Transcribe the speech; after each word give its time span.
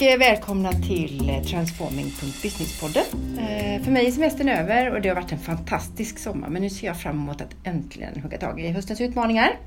och 0.00 0.06
eh, 0.06 0.18
välkomna 0.18 0.72
till 0.72 1.30
eh, 1.30 1.42
Transforming.businesspodden. 1.42 3.04
Eh, 3.38 3.82
för 3.82 3.90
mig 3.90 4.06
är 4.06 4.10
semestern 4.10 4.48
över 4.48 4.94
och 4.94 5.00
det 5.00 5.08
har 5.08 5.16
varit 5.16 5.32
en 5.32 5.38
fantastisk 5.38 6.18
sommar 6.18 6.48
men 6.48 6.62
nu 6.62 6.70
ser 6.70 6.86
jag 6.86 7.00
fram 7.00 7.16
emot 7.16 7.40
att 7.40 7.56
äntligen 7.64 8.20
hugga 8.22 8.38
tag 8.38 8.60
i 8.60 8.68
höstens 8.68 9.00
utmaningar. 9.00 9.58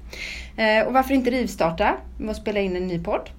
Och 0.85 0.93
varför 0.93 1.13
inte 1.13 1.31
rivstarta 1.31 1.97
med 2.17 2.29
att 2.29 2.37
spela 2.37 2.59
in 2.59 2.75
en 2.75 2.87
ny 2.87 3.03
podd? 3.03 3.29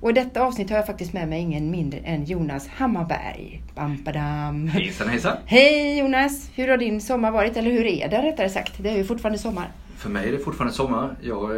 Och 0.00 0.10
i 0.10 0.12
detta 0.12 0.42
avsnitt 0.42 0.70
har 0.70 0.76
jag 0.76 0.86
faktiskt 0.86 1.12
med 1.12 1.28
mig 1.28 1.40
ingen 1.40 1.70
mindre 1.70 1.98
än 1.98 2.24
Jonas 2.24 2.68
Hammarberg. 2.68 3.62
Bam, 3.74 4.02
badam. 4.04 4.68
Hejsan 4.68 5.08
hejsan! 5.08 5.36
Hej 5.46 5.98
Jonas! 5.98 6.50
Hur 6.54 6.68
har 6.68 6.76
din 6.76 7.00
sommar 7.00 7.30
varit? 7.30 7.56
Eller 7.56 7.70
hur 7.70 7.86
är 7.86 8.08
det 8.08 8.22
rättare 8.22 8.48
sagt? 8.48 8.72
Det 8.78 8.90
är 8.90 8.96
ju 8.96 9.04
fortfarande 9.04 9.38
sommar. 9.38 9.68
För 9.96 10.10
mig 10.10 10.28
är 10.28 10.32
det 10.32 10.38
fortfarande 10.38 10.74
sommar. 10.74 11.16
Jag, 11.20 11.48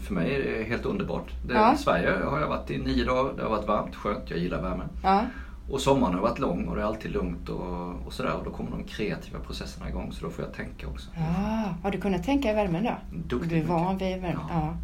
för 0.00 0.14
mig 0.14 0.34
är 0.34 0.58
det 0.58 0.64
helt 0.64 0.84
underbart. 0.86 1.30
Det, 1.46 1.54
ja. 1.54 1.76
Sverige 1.76 2.10
har 2.24 2.40
jag 2.40 2.48
varit 2.48 2.70
i 2.70 2.78
nio 2.78 3.04
dagar. 3.04 3.32
Det 3.36 3.42
har 3.42 3.50
varit 3.50 3.66
varmt, 3.66 3.96
skönt. 3.96 4.30
Jag 4.30 4.38
gillar 4.38 4.62
värmen. 4.62 4.88
Ja. 5.02 5.24
Och 5.70 5.80
sommaren 5.80 6.14
har 6.14 6.20
varit 6.20 6.38
lång 6.38 6.68
och 6.68 6.76
det 6.76 6.82
är 6.82 6.86
alltid 6.86 7.10
lugnt 7.10 7.48
och, 7.48 8.06
och 8.06 8.12
sådär. 8.12 8.34
Och 8.34 8.44
då 8.44 8.50
kommer 8.50 8.70
de 8.70 8.84
kreativa 8.84 9.38
processerna 9.38 9.88
igång 9.88 10.12
så 10.12 10.24
då 10.24 10.30
får 10.30 10.44
jag 10.44 10.54
tänka 10.54 10.86
också. 10.86 11.10
Ja, 11.16 11.74
har 11.82 11.90
du 11.90 12.00
kunnat 12.00 12.24
tänka 12.24 12.50
i 12.50 12.54
värmen 12.54 12.84
då? 12.84 12.96
Duktigt 13.18 13.50
Du 13.50 13.58
är 13.58 13.64
van 13.64 13.98
vid 13.98 14.20
värmen? 14.20 14.38
Ja. 14.48 14.48
ja. 14.50 14.76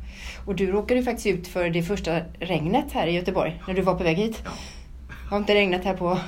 Och 0.47 0.55
du 0.55 0.67
råkade 0.67 1.03
faktiskt 1.03 1.27
ut 1.27 1.49
för 1.49 1.71
det 1.71 1.83
första 1.83 2.21
regnet 2.39 2.93
här 2.93 3.07
i 3.07 3.13
Göteborg 3.13 3.63
när 3.67 3.75
du 3.75 3.83
var 3.83 3.95
på 3.95 4.05
väg 4.05 4.17
hit. 4.17 4.43
Ja. 4.45 4.51
Har 5.31 5.39
inte 5.39 5.55
regnat 5.55 5.85
här 5.85 5.97
på 5.97 6.19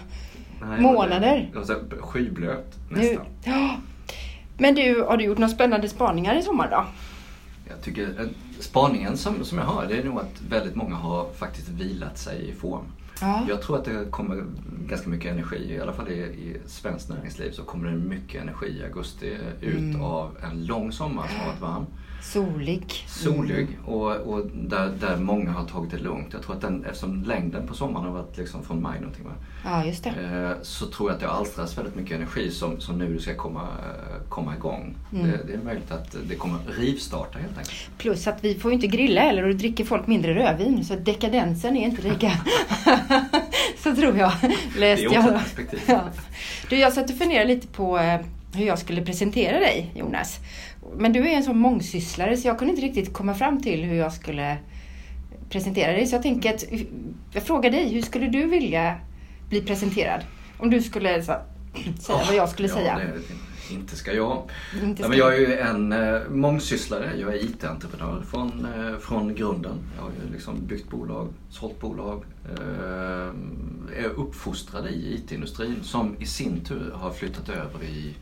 Nej, 0.60 0.80
månader? 0.80 1.50
Det 1.52 1.58
var 1.58 2.02
skyblöt 2.02 2.78
nästan. 2.90 3.24
Nu, 3.44 3.50
ja. 3.52 3.76
Men 4.58 4.74
du, 4.74 5.04
har 5.08 5.16
du 5.16 5.24
gjort 5.24 5.38
några 5.38 5.54
spännande 5.54 5.88
spaningar 5.88 6.34
i 6.34 6.42
sommar 6.42 6.70
då? 6.70 6.86
Jag 7.68 7.82
tycker 7.82 8.28
spaningen 8.60 9.16
som, 9.16 9.44
som 9.44 9.58
jag 9.58 9.64
har, 9.64 9.86
det 9.86 9.98
är 9.98 10.04
nog 10.04 10.18
att 10.18 10.42
väldigt 10.48 10.74
många 10.74 10.94
har 10.94 11.32
faktiskt 11.32 11.68
vilat 11.68 12.18
sig 12.18 12.48
i 12.48 12.52
form. 12.52 12.84
Ja. 13.20 13.46
Jag 13.48 13.62
tror 13.62 13.78
att 13.78 13.84
det 13.84 14.10
kommer 14.10 14.44
ganska 14.88 15.08
mycket 15.08 15.32
energi, 15.32 15.74
i 15.74 15.80
alla 15.80 15.92
fall 15.92 16.08
i, 16.08 16.20
i 16.20 16.56
svenskt 16.66 17.08
näringsliv 17.08 17.50
så 17.50 17.62
kommer 17.62 17.90
det 17.90 17.96
mycket 17.96 18.42
energi 18.42 18.66
i 18.66 18.84
augusti 18.84 19.36
ut 19.60 19.78
mm. 19.78 20.02
av 20.02 20.36
en 20.42 20.66
lång 20.66 20.92
sommar 20.92 21.28
som 21.28 21.40
har 21.40 21.46
varit 21.46 21.60
varm. 21.60 21.86
Solig. 22.22 23.04
Solig 23.06 23.68
mm. 23.68 23.84
och, 23.84 24.16
och 24.16 24.46
där, 24.54 24.92
där 25.00 25.16
många 25.16 25.50
har 25.50 25.64
tagit 25.64 25.90
det 25.90 25.98
lugnt. 25.98 26.28
Jag 26.32 26.42
tror 26.42 26.54
att 26.54 26.60
den, 26.60 26.84
eftersom 26.84 27.22
längden 27.22 27.66
på 27.66 27.74
sommaren 27.74 28.06
har 28.06 28.12
varit 28.12 28.36
liksom 28.36 28.64
från 28.64 28.82
maj 28.82 29.00
någonting 29.00 29.24
va? 29.24 29.32
Ja, 29.64 29.84
just 29.84 30.04
det. 30.04 30.10
Eh, 30.10 30.62
så 30.62 30.86
tror 30.86 31.10
jag 31.10 31.14
att 31.14 31.20
det 31.20 31.30
alstras 31.30 31.78
väldigt 31.78 31.96
mycket 31.96 32.16
energi 32.16 32.50
som, 32.50 32.80
som 32.80 32.98
nu 32.98 33.18
ska 33.18 33.34
komma, 33.34 33.60
eh, 33.60 34.28
komma 34.28 34.56
igång. 34.56 34.94
Mm. 35.12 35.26
Det, 35.26 35.40
det, 35.46 35.52
är 35.52 35.64
möjligt 35.64 35.90
att 35.90 36.16
det 36.28 36.34
kommer 36.34 36.58
rivstarta 36.78 37.38
helt 37.38 37.58
enkelt. 37.58 37.90
Plus 37.98 38.26
att 38.26 38.44
vi 38.44 38.54
får 38.54 38.70
ju 38.70 38.74
inte 38.74 38.86
grilla 38.86 39.20
heller 39.20 39.42
och 39.42 39.50
då 39.50 39.56
dricker 39.56 39.84
folk 39.84 40.06
mindre 40.06 40.34
rödvin 40.34 40.84
så 40.84 40.94
dekadensen 40.94 41.76
är 41.76 41.84
inte 41.84 42.02
lika... 42.02 42.32
så 43.78 43.96
tror 43.96 44.18
jag. 44.18 44.32
Läste 44.76 45.08
det 45.08 45.14
är 45.14 45.18
också 45.18 45.30
jag. 45.30 45.38
perspektiv. 45.38 45.80
Ja. 45.86 46.02
Du, 46.68 46.76
jag 46.76 46.92
satt 46.92 47.10
och 47.10 47.16
funderade 47.16 47.48
lite 47.48 47.66
på 47.66 47.98
eh, 47.98 48.20
hur 48.54 48.66
jag 48.66 48.78
skulle 48.78 49.02
presentera 49.02 49.58
dig 49.58 49.92
Jonas. 49.94 50.40
Men 50.96 51.12
du 51.12 51.28
är 51.28 51.36
en 51.36 51.42
sån 51.42 51.58
mångsysslare 51.58 52.36
så 52.36 52.48
jag 52.48 52.58
kunde 52.58 52.74
inte 52.74 52.86
riktigt 52.86 53.12
komma 53.12 53.34
fram 53.34 53.62
till 53.62 53.84
hur 53.84 53.96
jag 53.96 54.12
skulle 54.12 54.58
presentera 55.50 55.92
dig. 55.92 56.06
Så 56.06 56.14
jag 56.14 56.22
tänker 56.22 56.54
att 56.54 56.64
jag 57.32 57.42
frågar 57.42 57.70
dig, 57.70 57.94
hur 57.94 58.02
skulle 58.02 58.26
du 58.26 58.46
vilja 58.46 58.96
bli 59.48 59.60
presenterad? 59.60 60.20
Om 60.58 60.70
du 60.70 60.82
skulle 60.82 61.22
så, 61.22 61.32
säga 61.98 62.18
oh, 62.18 62.26
vad 62.26 62.34
jag 62.34 62.48
skulle 62.48 62.68
ja, 62.68 62.74
säga. 62.74 62.98
Det, 62.98 63.74
inte 63.74 63.96
ska 63.96 64.12
jag. 64.12 64.50
Inte 64.82 65.02
ska 65.02 65.04
ja, 65.04 65.08
men 65.08 65.18
jag 65.18 65.34
är 65.34 65.38
ju 65.38 65.58
en 65.58 65.92
äh, 65.92 66.20
mångsysslare. 66.28 67.12
Jag 67.16 67.34
är 67.34 67.44
IT-entreprenör 67.44 68.22
från, 68.30 68.66
äh, 68.78 68.98
från 68.98 69.34
grunden. 69.34 69.78
Jag 69.96 70.02
har 70.02 70.10
ju 70.10 70.32
liksom 70.32 70.66
byggt 70.66 70.90
bolag, 70.90 71.28
sålt 71.50 71.80
bolag. 71.80 72.24
Äh, 72.44 73.30
är 74.04 74.08
uppfostrad 74.16 74.86
i 74.86 75.14
IT-industrin 75.14 75.76
som 75.82 76.16
i 76.18 76.26
sin 76.26 76.64
tur 76.64 76.92
har 76.94 77.10
flyttat 77.10 77.48
över 77.48 77.84
i 77.84 78.14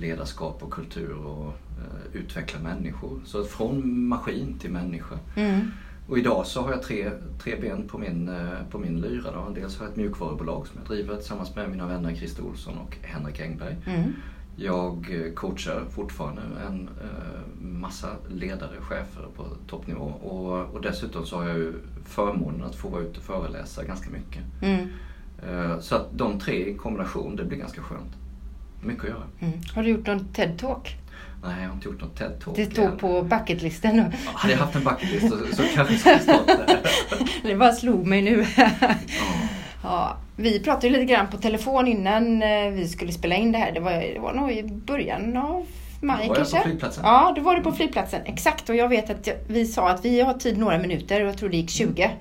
ledarskap 0.00 0.62
och 0.62 0.72
kultur 0.72 1.14
och 1.14 1.46
uh, 1.46 2.16
utveckla 2.20 2.60
människor. 2.60 3.20
Så 3.24 3.44
från 3.44 4.06
maskin 4.08 4.58
till 4.58 4.70
människa. 4.70 5.18
Mm. 5.36 5.70
Och 6.08 6.18
idag 6.18 6.46
så 6.46 6.62
har 6.62 6.70
jag 6.70 6.82
tre, 6.82 7.10
tre 7.42 7.56
ben 7.60 7.88
på 7.88 7.98
min, 7.98 8.28
uh, 8.28 8.68
på 8.70 8.78
min 8.78 9.00
lyra. 9.00 9.32
Då. 9.32 9.52
Dels 9.54 9.78
har 9.78 9.86
jag 9.86 9.90
ett 9.90 9.96
mjukvarubolag 9.96 10.66
som 10.66 10.76
jag 10.78 10.88
driver 10.88 11.16
tillsammans 11.16 11.54
med 11.54 11.70
mina 11.70 11.86
vänner 11.86 12.14
Christer 12.14 12.44
Olsson 12.44 12.78
och 12.78 12.96
Henrik 13.02 13.40
Engberg. 13.40 13.76
Mm. 13.86 14.12
Jag 14.56 15.08
eh, 15.10 15.32
coachar 15.32 15.84
fortfarande 15.90 16.42
en 16.66 16.88
uh, 16.88 17.66
massa 17.66 18.08
ledare, 18.28 18.80
chefer 18.80 19.26
på 19.36 19.44
toppnivå. 19.66 20.04
Och, 20.04 20.74
och 20.74 20.82
dessutom 20.82 21.26
så 21.26 21.36
har 21.36 21.48
jag 21.48 21.58
ju 21.58 21.72
förmånen 22.04 22.64
att 22.64 22.74
få 22.74 22.88
vara 22.88 23.02
ute 23.02 23.18
och 23.18 23.24
föreläsa 23.24 23.84
ganska 23.84 24.10
mycket. 24.10 24.42
Mm. 24.62 24.88
Så 25.80 25.94
att 25.96 26.06
de 26.12 26.38
tre 26.38 26.70
i 26.70 26.74
kombination, 26.74 27.36
det 27.36 27.44
blir 27.44 27.58
ganska 27.58 27.82
skönt 27.82 28.19
mycket 28.80 29.04
att 29.04 29.10
göra. 29.10 29.22
Mm. 29.40 29.60
Har 29.74 29.82
du 29.82 29.88
gjort 29.88 30.06
någon 30.06 30.20
TED-talk? 30.20 30.96
Nej, 31.42 31.60
jag 31.60 31.68
har 31.68 31.74
inte 31.74 31.88
gjort 31.88 32.00
någon 32.00 32.10
TED-talk. 32.10 32.52
Det 32.56 32.72
stod 32.72 32.98
på 32.98 33.22
bucketlisten. 33.22 33.96
Ja, 33.96 34.30
hade 34.34 34.52
jag 34.52 34.60
haft 34.60 34.76
en 34.76 34.84
bucketlist 34.84 35.28
så, 35.28 35.56
så 35.56 35.62
kanske 35.74 35.94
jag 35.94 36.00
skulle 36.00 36.18
stått 36.18 36.46
där. 36.46 36.80
det 37.48 37.56
bara 37.56 37.72
slog 37.72 38.06
mig 38.06 38.22
nu. 38.22 38.46
ja. 38.56 38.94
ja. 39.82 40.16
Vi 40.36 40.60
pratade 40.60 40.90
lite 40.90 41.04
grann 41.04 41.26
på 41.26 41.36
telefon 41.36 41.88
innan 41.88 42.42
eh, 42.42 42.70
vi 42.70 42.88
skulle 42.88 43.12
spela 43.12 43.34
in 43.34 43.52
det 43.52 43.58
här. 43.58 43.72
Det 43.72 43.80
var, 43.80 43.92
det 43.92 44.18
var 44.18 44.34
nog 44.34 44.52
i 44.52 44.62
början 44.62 45.36
av 45.36 45.66
maj 46.00 46.28
var 46.28 46.34
kanske? 46.34 46.56
Jag 46.56 46.62
på 46.62 46.68
flygplatsen. 46.68 47.04
Ja, 47.06 47.32
då 47.36 47.42
var 47.42 47.56
du 47.56 47.62
på 47.62 47.72
flygplatsen. 47.72 48.20
Exakt. 48.24 48.68
Och 48.68 48.76
jag 48.76 48.88
vet 48.88 49.10
att 49.10 49.28
vi 49.48 49.66
sa 49.66 49.90
att 49.90 50.04
vi 50.04 50.20
har 50.20 50.34
tid 50.34 50.58
några 50.58 50.78
minuter 50.78 51.20
och 51.20 51.28
jag 51.28 51.38
tror 51.38 51.48
det 51.48 51.56
gick 51.56 51.70
20. 51.70 52.02
Mm. 52.02 52.16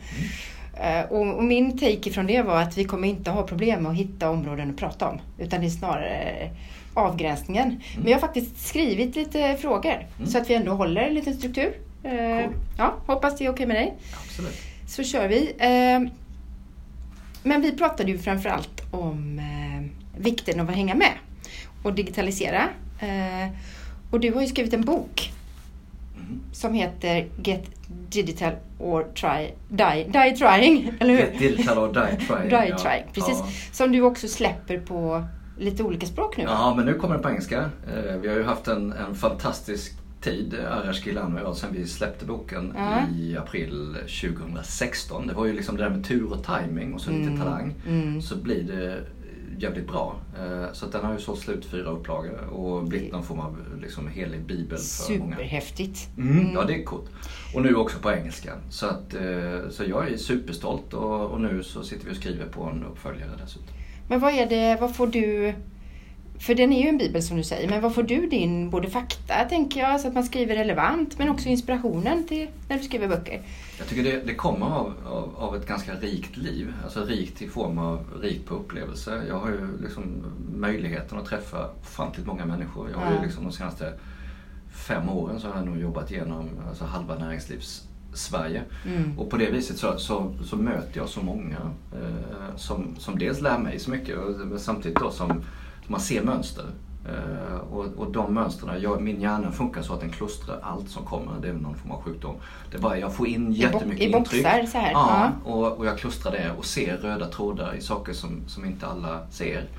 Eh, 0.80 1.12
och, 1.12 1.44
min 1.44 1.78
take 1.78 2.12
från 2.12 2.28
det 2.28 2.42
var 2.42 2.62
att 2.62 2.78
vi 2.78 2.84
kommer 2.84 3.08
inte 3.08 3.32
ha 3.32 3.44
problem 3.44 3.84
med 3.84 3.92
att 3.92 3.98
hitta 3.98 4.30
områden 4.30 4.70
att 4.70 4.78
prata 4.78 5.10
om. 5.10 5.22
Utan 5.38 5.62
det 5.62 5.68
är 5.68 5.70
snarare 5.70 6.50
avgränsningen. 6.94 7.68
Mm. 7.68 7.82
Men 7.96 8.08
jag 8.08 8.16
har 8.16 8.22
faktiskt 8.22 8.68
skrivit 8.68 9.16
lite 9.16 9.58
frågor 9.58 10.08
mm. 10.18 10.30
så 10.30 10.38
att 10.38 10.50
vi 10.50 10.54
ändå 10.54 10.72
håller 10.72 11.02
en 11.02 11.14
liten 11.14 11.34
struktur. 11.34 11.74
Eh, 12.04 12.12
cool. 12.12 12.54
Ja, 12.78 12.94
hoppas 13.06 13.38
det 13.38 13.46
är 13.46 13.50
okej 13.50 13.66
okay 13.66 13.68
med 13.68 13.76
dig. 13.76 13.94
Absolut. 14.24 14.62
Så 14.88 15.04
kör 15.04 15.28
vi. 15.28 15.54
Eh, 15.58 16.12
men 17.44 17.62
vi 17.62 17.72
pratade 17.72 18.12
ju 18.12 18.18
framförallt 18.18 18.84
om 18.92 19.42
vikten 20.18 20.60
av 20.60 20.70
att 20.70 20.76
hänga 20.76 20.96
med 20.96 21.12
och 21.84 21.94
digitalisera. 21.94 22.70
Och 24.12 24.20
du 24.20 24.32
har 24.34 24.42
ju 24.42 24.48
skrivit 24.48 24.74
en 24.74 24.82
bok 24.82 25.32
mm. 26.18 26.40
som 26.54 26.74
heter 26.74 27.28
Get 27.44 27.79
digital 28.10 28.52
or 28.80 29.04
try, 29.04 29.54
die, 29.70 30.04
die 30.14 30.36
trying, 30.38 30.94
eller 31.00 31.14
hur? 31.14 31.40
Digital 31.40 31.78
or 31.78 31.94
die 31.94 32.26
trying. 32.28 32.50
die 32.62 32.76
trying, 32.78 33.04
precis. 33.14 33.40
Ja. 33.40 33.48
Som 33.72 33.92
du 33.92 34.02
också 34.02 34.28
släpper 34.28 34.80
på 34.80 35.24
lite 35.58 35.84
olika 35.84 36.06
språk 36.06 36.38
nu. 36.38 36.44
Ja, 36.44 36.74
men 36.78 36.86
nu 36.86 36.94
kommer 36.94 37.18
det 37.18 37.24
på 37.24 37.30
engelska. 37.30 37.60
Eh, 37.60 38.16
vi 38.22 38.28
har 38.28 38.36
ju 38.36 38.44
haft 38.44 38.68
en, 38.68 38.94
en 38.94 39.16
fantastisk 39.16 39.94
tid, 40.22 40.56
Arash 40.72 41.08
Gilan 41.08 41.34
och 41.34 41.42
jag, 41.42 41.56
sen 41.56 41.74
vi 41.74 41.88
släppte 41.88 42.26
boken 42.26 42.74
ja. 42.78 43.02
i 43.16 43.38
april 43.38 43.98
2016. 44.22 45.28
Det 45.28 45.34
var 45.34 45.46
ju 45.46 45.54
liksom 45.54 45.78
det 45.78 45.84
där 45.84 45.90
med 45.90 46.06
tur 46.06 46.32
och 46.32 46.44
timing 46.44 46.94
och 46.94 47.02
så 47.02 47.12
lite 47.12 47.30
mm. 47.32 47.40
talang. 47.40 47.74
Mm. 47.88 48.22
Så 48.22 48.36
blir 48.38 48.64
det 48.64 49.04
jävligt 49.62 49.88
bra. 49.88 50.16
Eh, 50.40 50.74
så 50.74 50.86
den 50.86 51.06
har 51.06 51.14
ju 51.14 51.20
sålt 51.20 51.40
slut 51.40 51.66
fyra 51.66 51.90
upplagor 51.90 52.48
och 52.48 52.84
blivit 52.84 53.12
någon 53.12 53.24
form 53.24 53.40
av 53.40 53.58
liksom 53.82 54.08
helig 54.08 54.42
bibel 54.42 54.78
för 54.78 55.20
många. 55.20 55.36
Superhäftigt. 55.36 56.10
Mm, 56.18 56.54
ja, 56.54 56.64
det 56.64 56.76
är 56.76 56.84
coolt. 56.84 57.10
Och 57.56 57.62
nu 57.62 57.76
också 57.76 58.00
på 58.00 58.12
engelska. 58.12 58.54
Så, 58.70 58.86
att, 58.86 59.14
eh, 59.14 59.70
så 59.70 59.84
jag 59.84 60.12
är 60.12 60.18
superstolt 60.18 60.94
och, 60.94 61.32
och 61.32 61.42
nu 61.42 61.64
så 61.64 61.84
sitter 61.84 62.06
vi 62.06 62.12
och 62.12 62.18
skriver 62.18 62.46
på 62.46 62.64
en 62.64 62.84
uppföljare 62.84 63.32
dessutom. 63.42 63.68
Men 64.08 64.20
vad 64.20 64.34
är 64.34 64.46
det, 64.46 64.78
vad 64.82 64.96
får 64.96 65.08
du 65.08 65.54
för 66.40 66.56
den 66.56 66.74
är 66.74 66.84
ju 66.84 66.90
en 66.90 66.98
bibel 66.98 67.24
som 67.24 67.38
du 67.38 67.44
säger, 67.44 67.70
men 67.70 67.82
vad 67.82 67.96
får 67.96 68.04
du 68.04 68.28
din 68.28 68.70
både 68.70 68.90
fakta, 68.90 69.44
tänker 69.50 69.80
jag, 69.80 70.02
så 70.02 70.08
att 70.08 70.14
man 70.14 70.24
skriver 70.24 70.56
relevant, 70.56 71.18
men 71.18 71.30
också 71.30 71.50
inspirationen 71.50 72.28
till 72.28 72.48
när 72.68 72.78
du 72.78 72.84
skriver 72.84 73.08
böcker? 73.08 73.42
Jag 73.78 73.88
tycker 73.88 74.04
det, 74.04 74.26
det 74.26 74.36
kommer 74.36 74.66
av, 74.66 74.94
av, 75.06 75.36
av, 75.38 75.56
ett 75.56 75.68
ganska 75.68 75.94
rikt 75.96 76.38
liv. 76.38 76.74
Alltså 76.84 77.06
rikt 77.06 77.42
i 77.42 77.48
form 77.48 77.78
av 77.78 78.06
rikt 78.22 78.46
på 78.46 78.56
upplevelser. 78.56 79.24
Jag 79.28 79.40
har 79.40 79.50
ju 79.50 79.82
liksom 79.82 80.24
möjligheten 80.56 81.18
att 81.18 81.26
träffa 81.26 81.70
ofantligt 81.82 82.28
många 82.28 82.46
människor. 82.46 82.90
Jag 82.92 82.98
har 82.98 83.12
ja. 83.12 83.20
ju 83.20 83.26
liksom 83.26 83.44
de 83.44 83.52
senaste 83.52 83.94
fem 84.74 85.10
åren 85.10 85.40
så 85.40 85.48
har 85.48 85.56
jag 85.56 85.66
nog 85.66 85.80
jobbat 85.80 86.12
igenom 86.12 86.50
alltså 86.70 86.86
halva 86.86 87.16
näringslivs 87.16 87.88
Sverige. 88.14 88.64
Mm. 88.86 89.20
Och 89.20 89.30
på 89.30 89.38
det 89.38 89.52
viset 89.52 89.78
så, 89.78 89.98
så, 89.98 90.34
så, 90.44 90.56
möter 90.56 91.00
jag 91.00 91.10
så 91.10 91.22
många 91.22 91.58
eh, 91.94 92.56
som, 92.56 92.96
som 93.00 93.20
dels 93.20 93.42
lär 93.42 93.58
mig 93.58 93.80
så 93.80 93.92
mycket 93.92 94.18
och 94.18 94.62
samtidigt 94.62 95.00
då 95.00 95.12
som 95.12 95.44
man 95.90 96.00
ser 96.00 96.24
mönster. 96.24 96.66
Uh, 97.06 97.74
och, 97.74 97.86
och 97.86 98.12
de 98.12 98.34
mönstren, 98.34 98.82
jag, 98.82 99.02
min 99.02 99.22
hjärna 99.22 99.52
funkar 99.52 99.82
så 99.82 99.94
att 99.94 100.00
den 100.00 100.10
klustrar 100.10 100.60
allt 100.62 100.90
som 100.90 101.06
kommer. 101.06 101.32
Det 101.42 101.50
är 101.50 101.54
någon 101.54 101.76
form 101.76 101.92
av 101.92 102.02
sjukdom. 102.02 102.36
Det 102.72 102.78
är 102.78 102.82
bara, 102.82 102.98
jag 102.98 103.16
får 103.16 103.28
in 103.28 103.52
jättemycket 103.52 104.08
I 104.08 104.12
bo 104.12 104.18
intryck. 104.18 104.42
I 104.42 104.44
boxar 104.44 104.66
så 104.66 104.78
här? 104.78 104.92
Ja. 104.92 105.32
Och, 105.44 105.78
och 105.78 105.86
jag 105.86 105.98
klustrar 105.98 106.32
det 106.32 106.52
och 106.58 106.66
ser 106.66 106.98
röda 106.98 107.28
trådar 107.28 107.76
i 107.76 107.82
saker 107.82 108.14
som, 108.14 108.42
som 108.48 108.66
inte 108.66 108.88
alla 108.88 109.28
ser. 109.32 109.70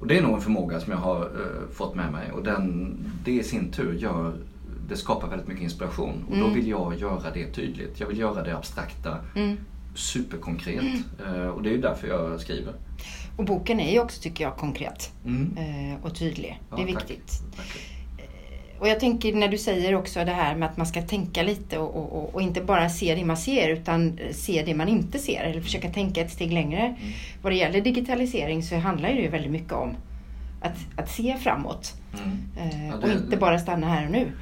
Och 0.00 0.06
det 0.06 0.18
är 0.18 0.22
nog 0.22 0.34
en 0.34 0.40
förmåga 0.40 0.80
som 0.80 0.92
jag 0.92 0.98
har 0.98 1.24
uh, 1.24 1.70
fått 1.72 1.94
med 1.94 2.12
mig 2.12 2.32
och 2.32 2.42
den, 2.42 2.96
det 3.24 3.32
i 3.32 3.42
sin 3.42 3.72
tur 3.72 3.98
gör 3.98 4.36
det 4.88 4.96
skapar 4.96 5.28
väldigt 5.28 5.48
mycket 5.48 5.62
inspiration 5.62 6.24
och 6.28 6.36
mm. 6.36 6.48
då 6.48 6.54
vill 6.54 6.68
jag 6.68 6.98
göra 6.98 7.30
det 7.34 7.46
tydligt. 7.46 8.00
Jag 8.00 8.06
vill 8.06 8.18
göra 8.18 8.42
det 8.42 8.56
abstrakta 8.56 9.18
mm. 9.34 9.56
superkonkret. 9.94 10.84
Mm. 11.26 11.50
Och 11.50 11.62
det 11.62 11.68
är 11.68 11.72
ju 11.72 11.80
därför 11.80 12.08
jag 12.08 12.40
skriver. 12.40 12.72
Och 13.36 13.44
boken 13.44 13.80
är 13.80 13.92
ju 13.92 14.00
också, 14.00 14.22
tycker 14.22 14.44
jag, 14.44 14.56
konkret 14.56 15.12
mm. 15.24 15.96
och 16.02 16.14
tydlig. 16.14 16.60
Det 16.76 16.82
är 16.82 16.86
viktigt. 16.86 17.32
Tack. 17.56 17.66
Och 18.78 18.88
jag 18.88 19.00
tänker 19.00 19.34
när 19.34 19.48
du 19.48 19.58
säger 19.58 19.94
också 19.94 20.24
det 20.24 20.32
här 20.32 20.56
med 20.56 20.68
att 20.68 20.76
man 20.76 20.86
ska 20.86 21.02
tänka 21.02 21.42
lite 21.42 21.78
och, 21.78 21.96
och, 21.96 22.34
och, 22.34 22.42
inte 22.42 22.60
bara 22.60 22.88
se 22.88 23.14
det 23.14 23.24
man 23.24 23.36
ser 23.36 23.68
utan 23.68 24.18
se 24.32 24.62
det 24.66 24.74
man 24.74 24.88
inte 24.88 25.18
ser 25.18 25.44
eller 25.44 25.60
försöka 25.60 25.90
tänka 25.90 26.20
ett 26.20 26.32
steg 26.32 26.52
längre. 26.52 26.80
Mm. 26.80 27.12
Vad 27.42 27.52
det 27.52 27.56
gäller 27.56 27.80
digitalisering 27.80 28.62
så 28.62 28.76
handlar 28.76 29.08
det 29.08 29.20
ju 29.20 29.28
väldigt 29.28 29.52
mycket 29.52 29.72
om 29.72 29.96
att, 30.60 30.78
att 30.96 31.10
se 31.10 31.36
framåt 31.36 31.94
mm. 32.24 32.38
eh, 32.56 32.88
ja, 32.88 32.96
det, 32.96 33.06
och 33.06 33.22
inte 33.22 33.36
bara 33.36 33.58
stanna 33.58 33.86
här 33.88 34.04
och 34.04 34.12
nu. 34.12 34.32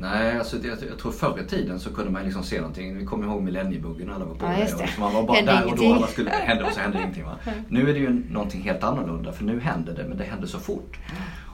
Nej, 0.00 0.38
alltså 0.38 0.56
jag, 0.56 0.78
jag 0.90 0.98
tror 0.98 1.12
förr 1.12 1.40
i 1.44 1.48
tiden 1.48 1.80
så 1.80 1.94
kunde 1.94 2.10
man 2.10 2.24
liksom 2.24 2.42
se 2.42 2.58
någonting. 2.58 2.98
Vi 2.98 3.04
kommer 3.04 3.26
ihåg 3.26 3.42
millenniebuggen 3.42 4.10
alla 4.10 4.24
var 4.24 4.34
på 4.34 4.46
ja, 4.46 4.50
det. 4.50 4.74
Och 4.74 5.00
man 5.00 5.14
var 5.14 5.22
bara 5.22 5.36
hände 5.36 5.52
där 5.52 5.62
ingenting. 5.62 5.88
och 5.88 5.94
då 5.94 5.98
alla 5.98 6.06
skulle 6.06 6.30
hända 6.30 6.66
och 6.66 6.72
så 6.72 6.80
hände 6.80 6.98
ingenting. 6.98 7.24
Va? 7.24 7.36
Nu 7.68 7.90
är 7.90 7.94
det 7.94 8.00
ju 8.00 8.22
någonting 8.30 8.62
helt 8.62 8.84
annorlunda 8.84 9.32
för 9.32 9.44
nu 9.44 9.60
händer 9.60 9.94
det 9.94 10.08
men 10.08 10.18
det 10.18 10.24
händer 10.24 10.46
så 10.46 10.58
fort. 10.58 10.98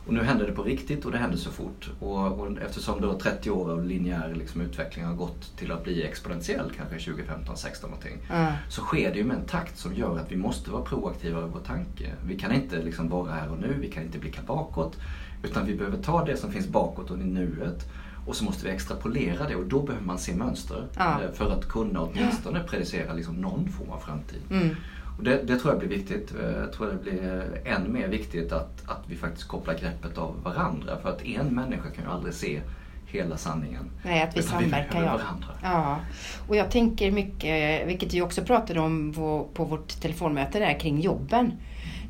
Och 0.06 0.14
nu 0.14 0.22
händer 0.22 0.46
det 0.46 0.52
på 0.52 0.62
riktigt 0.62 1.04
och 1.04 1.12
det 1.12 1.18
händer 1.18 1.36
så 1.36 1.50
fort. 1.50 1.90
Och, 2.00 2.40
och 2.40 2.58
eftersom 2.62 3.00
då 3.00 3.18
30 3.18 3.50
år 3.50 3.72
av 3.72 3.84
linjär 3.84 4.34
liksom 4.34 4.60
utveckling 4.60 5.04
har 5.04 5.14
gått 5.14 5.56
till 5.56 5.72
att 5.72 5.84
bli 5.84 6.02
exponentiell, 6.02 6.72
kanske 6.76 7.10
2015, 7.10 7.56
16 7.56 7.90
någonting. 7.90 8.18
Mm. 8.30 8.52
Så 8.68 8.80
sker 8.80 9.12
det 9.12 9.18
ju 9.18 9.24
med 9.24 9.36
en 9.36 9.44
takt 9.44 9.78
som 9.78 9.94
gör 9.94 10.18
att 10.18 10.32
vi 10.32 10.36
måste 10.36 10.70
vara 10.70 10.82
proaktiva 10.82 11.40
i 11.40 11.50
vår 11.52 11.60
tanke. 11.60 12.12
Vi 12.26 12.38
kan 12.38 12.52
inte 12.52 12.82
liksom 12.82 13.08
vara 13.08 13.32
här 13.32 13.50
och 13.50 13.58
nu, 13.58 13.76
vi 13.80 13.90
kan 13.90 14.02
inte 14.02 14.18
blicka 14.18 14.40
bakåt. 14.46 14.96
Utan 15.42 15.66
vi 15.66 15.74
behöver 15.74 15.98
ta 15.98 16.24
det 16.24 16.36
som 16.36 16.52
finns 16.52 16.68
bakåt 16.68 17.10
och 17.10 17.18
i 17.18 17.24
nuet 17.24 17.88
och 18.26 18.36
så 18.36 18.44
måste 18.44 18.66
vi 18.66 18.72
extrapolera 18.72 19.48
det 19.48 19.56
och 19.56 19.66
då 19.66 19.82
behöver 19.82 20.06
man 20.06 20.18
se 20.18 20.34
mönster 20.34 20.86
ja. 20.96 21.22
Eh, 21.22 21.32
för 21.32 21.52
att 21.52 21.68
kunna 21.68 22.00
åtminstone 22.00 22.60
predicera 22.60 23.12
liksom 23.12 23.34
någon 23.34 23.68
form 23.68 23.90
av 23.90 23.98
framtid. 23.98 24.40
Mm. 24.50 24.76
Och 25.18 25.24
det, 25.24 25.42
det, 25.42 25.58
tror 25.58 25.72
jag 25.72 25.78
blir 25.78 25.98
viktigt. 25.98 26.34
Eh, 26.42 26.50
jag 26.50 26.72
tror 26.72 26.86
det 26.86 27.10
blir 27.10 27.60
än 27.64 27.92
mer 27.92 28.08
viktigt 28.08 28.52
att, 28.52 28.88
att 28.88 29.02
vi 29.06 29.16
faktiskt 29.16 29.48
kopplar 29.48 29.74
greppet 29.74 30.18
av 30.18 30.42
varandra. 30.42 30.98
För 31.02 31.08
att 31.08 31.24
en 31.24 31.46
människa 31.46 31.90
kan 31.90 32.04
ju 32.04 32.10
aldrig 32.10 32.34
se 32.34 32.60
hela 33.06 33.36
sanningen. 33.36 33.90
Nej, 34.04 34.22
att 34.22 34.36
vi 34.36 34.42
samverkar. 34.42 35.02
Ja. 35.02 35.12
Varandra. 35.12 35.48
ja. 35.62 36.00
Och 36.48 36.56
jag 36.56 36.70
tänker 36.70 37.10
mycket, 37.10 37.88
vilket 37.88 38.14
vi 38.14 38.22
också 38.22 38.42
pratade 38.42 38.80
om 38.80 39.12
på, 39.12 39.48
på 39.54 39.64
vårt 39.64 40.00
telefonmöte 40.00 40.58
där 40.58 40.80
kring 40.80 41.00
jobben. 41.00 41.52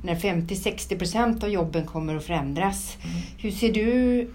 När 0.02 0.14
50-60% 0.14 1.44
av 1.44 1.50
jobben 1.50 1.86
kommer 1.86 2.16
att 2.16 2.24
förändras. 2.24 2.96
Mm. 3.02 3.16
Hur 3.38 3.50
ser 3.50 3.72
du 3.72 4.20
eh, 4.20 4.26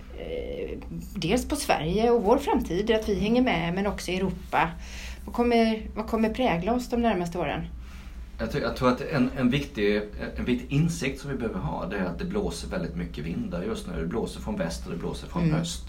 dels 1.16 1.48
på 1.48 1.56
Sverige 1.56 2.12
och 2.12 2.24
vår 2.24 2.38
framtid, 2.38 2.92
att 2.92 3.10
vi 3.10 3.20
hänger 3.20 3.42
med, 3.42 3.74
men 3.74 3.88
också 3.88 4.12
Europa. 4.12 4.70
Vad 5.26 5.36
kommer, 5.36 5.82
vad 5.96 6.08
kommer 6.08 6.30
prägla 6.30 6.74
oss 6.74 6.90
de 6.90 7.02
närmaste 7.02 7.38
åren? 7.38 7.62
Jag 8.38 8.52
tror, 8.52 8.64
jag 8.64 8.76
tror, 8.76 8.90
att 8.90 9.02
en, 9.02 9.30
en, 9.38 9.50
viktig, 9.50 10.02
en 10.36 10.46
viktig 10.46 10.72
insikt 10.72 11.22
som 11.22 11.32
vi 11.32 11.38
behöver 11.38 11.60
ha 11.60 11.86
det 11.86 11.98
är 11.98 12.06
att 12.06 12.20
det 12.20 12.26
blåser 12.26 12.70
väldigt 12.70 12.96
mycket 12.96 13.26
vindar 13.26 13.64
just 13.64 13.88
nu. 13.88 14.02
Det 14.02 14.08
blåser 14.08 14.42
från 14.42 14.58
väst 14.58 14.86
och 14.86 14.92
det 14.92 14.98
blåser 14.98 15.28
från 15.28 15.44
mm. 15.44 15.56
öst. 15.56 15.84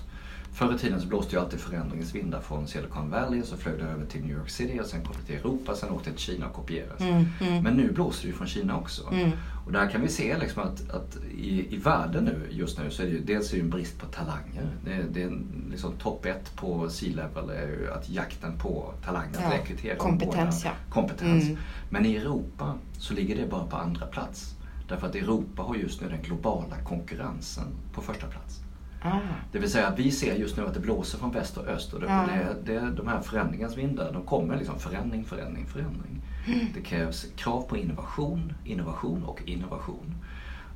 Förr 0.53 0.75
i 0.75 0.79
tiden 0.79 1.01
så 1.01 1.07
blåste 1.07 1.37
ju 1.37 1.43
alltid 1.43 1.61
förändringens 1.61 2.15
vindar 2.15 2.41
från 2.41 2.69
Silicon 2.69 3.11
Valley, 3.11 3.43
så 3.43 3.57
flög 3.57 3.79
det 3.79 3.85
över 3.85 4.07
till 4.07 4.21
New 4.21 4.37
York 4.37 4.51
City 4.51 4.81
och 4.81 4.87
sen 4.87 5.05
kom 5.05 5.15
det 5.21 5.27
till 5.27 5.37
Europa, 5.37 5.75
sen 5.75 5.91
åkte 5.91 6.11
det 6.11 6.17
till 6.17 6.25
Kina 6.25 6.47
och 6.47 6.53
kopierades. 6.53 7.01
Mm, 7.01 7.25
mm. 7.41 7.63
Men 7.63 7.75
nu 7.75 7.93
blåser 7.93 8.23
det 8.23 8.29
ju 8.29 8.35
från 8.35 8.47
Kina 8.47 8.79
också. 8.79 9.13
Mm. 9.13 9.31
Och 9.67 9.73
där 9.73 9.91
kan 9.91 10.01
vi 10.03 10.09
se 10.09 10.39
liksom 10.39 10.63
att, 10.63 10.91
att 10.91 11.17
i, 11.35 11.75
i 11.75 11.77
världen 11.77 12.25
nu, 12.25 12.49
just 12.51 12.79
nu 12.79 12.91
så 12.91 13.03
är 13.03 13.07
det 13.07 13.13
ju 13.13 13.21
dels 13.21 13.55
är 13.55 13.61
en 13.61 13.71
brist 13.71 13.99
på 13.99 14.07
talanger. 14.07 14.67
Det, 14.85 15.05
det 15.11 15.23
är 15.23 15.39
liksom 15.71 15.93
topp 15.93 16.27
ett 16.27 16.57
på 16.57 16.89
C-level 16.91 17.51
är 17.51 17.67
ju 17.67 17.91
att 17.93 18.11
jakten 18.11 18.59
på 18.59 18.95
talanger, 19.05 19.39
ja, 19.41 19.47
att 19.47 19.53
rekrytera 19.53 19.97
kompetens. 19.97 20.65
Ja. 20.65 20.71
kompetens. 20.91 21.45
Mm. 21.45 21.59
Men 21.91 22.07
i 22.07 22.17
Europa 22.17 22.75
så 22.99 23.15
ligger 23.15 23.37
det 23.37 23.47
bara 23.51 23.67
på 23.67 23.77
andra 23.77 24.07
plats. 24.07 24.55
Därför 24.89 25.07
att 25.07 25.15
Europa 25.15 25.63
har 25.63 25.77
just 25.77 26.01
nu 26.01 26.09
den 26.09 26.23
globala 26.23 26.77
konkurrensen 26.85 27.67
på 27.93 28.03
första 28.03 28.27
plats. 28.27 28.62
Ah. 29.03 29.19
Det 29.53 29.59
vill 29.59 29.71
säga 29.71 29.87
att 29.87 29.99
vi 29.99 30.11
ser 30.11 30.35
just 30.35 30.57
nu 30.57 30.67
att 30.67 30.75
det 30.75 30.81
blåser 30.81 31.19
från 31.19 31.31
väst 31.31 31.57
och 31.57 31.67
öst 31.67 31.93
och 31.93 32.01
det, 32.01 32.07
ah. 32.11 32.27
det, 32.27 32.73
det, 32.73 32.91
de 32.91 33.09
här 33.09 33.21
förändringens 33.21 33.77
vindar, 33.77 34.13
de 34.13 34.23
kommer 34.23 34.57
liksom 34.57 34.79
förändring, 34.79 35.25
förändring, 35.25 35.67
förändring. 35.67 36.23
Mm. 36.47 36.67
Det 36.75 36.81
krävs 36.81 37.27
krav 37.37 37.63
på 37.63 37.77
innovation, 37.77 38.53
innovation 38.65 39.25
och 39.25 39.43
innovation. 39.47 40.15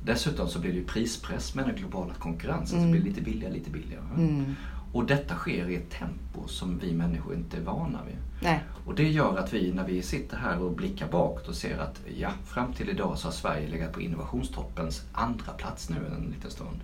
Dessutom 0.05 0.47
så 0.47 0.59
blir 0.59 0.71
det 0.71 0.77
ju 0.77 0.85
prispress 0.85 1.55
med 1.55 1.65
den 1.65 1.75
globala 1.75 2.13
konkurrensen, 2.13 2.79
mm. 2.79 2.89
så 2.89 2.95
det 2.95 3.01
blir 3.01 3.11
lite 3.11 3.21
billigare, 3.21 3.53
lite 3.53 3.69
billigare. 3.69 4.03
Mm. 4.17 4.55
Och 4.93 5.05
detta 5.05 5.35
sker 5.35 5.69
i 5.69 5.75
ett 5.75 5.89
tempo 5.89 6.47
som 6.47 6.79
vi 6.79 6.93
människor 6.93 7.35
inte 7.35 7.57
är 7.57 7.61
vana 7.61 7.99
vid. 8.07 8.15
Nej. 8.41 8.63
Och 8.85 8.95
det 8.95 9.09
gör 9.09 9.37
att 9.37 9.53
vi 9.53 9.73
när 9.73 9.83
vi 9.83 10.01
sitter 10.01 10.37
här 10.37 10.59
och 10.59 10.71
blickar 10.71 11.07
bakåt 11.07 11.47
och 11.47 11.55
ser 11.55 11.77
att 11.77 12.01
ja, 12.17 12.29
fram 12.45 12.73
till 12.73 12.89
idag 12.89 13.17
så 13.17 13.27
har 13.27 13.31
Sverige 13.31 13.67
legat 13.67 13.93
på 13.93 14.01
innovationstoppens 14.01 15.03
andra 15.11 15.53
plats 15.53 15.89
nu 15.89 15.95
en 16.17 16.33
liten 16.35 16.51
stund. 16.51 16.79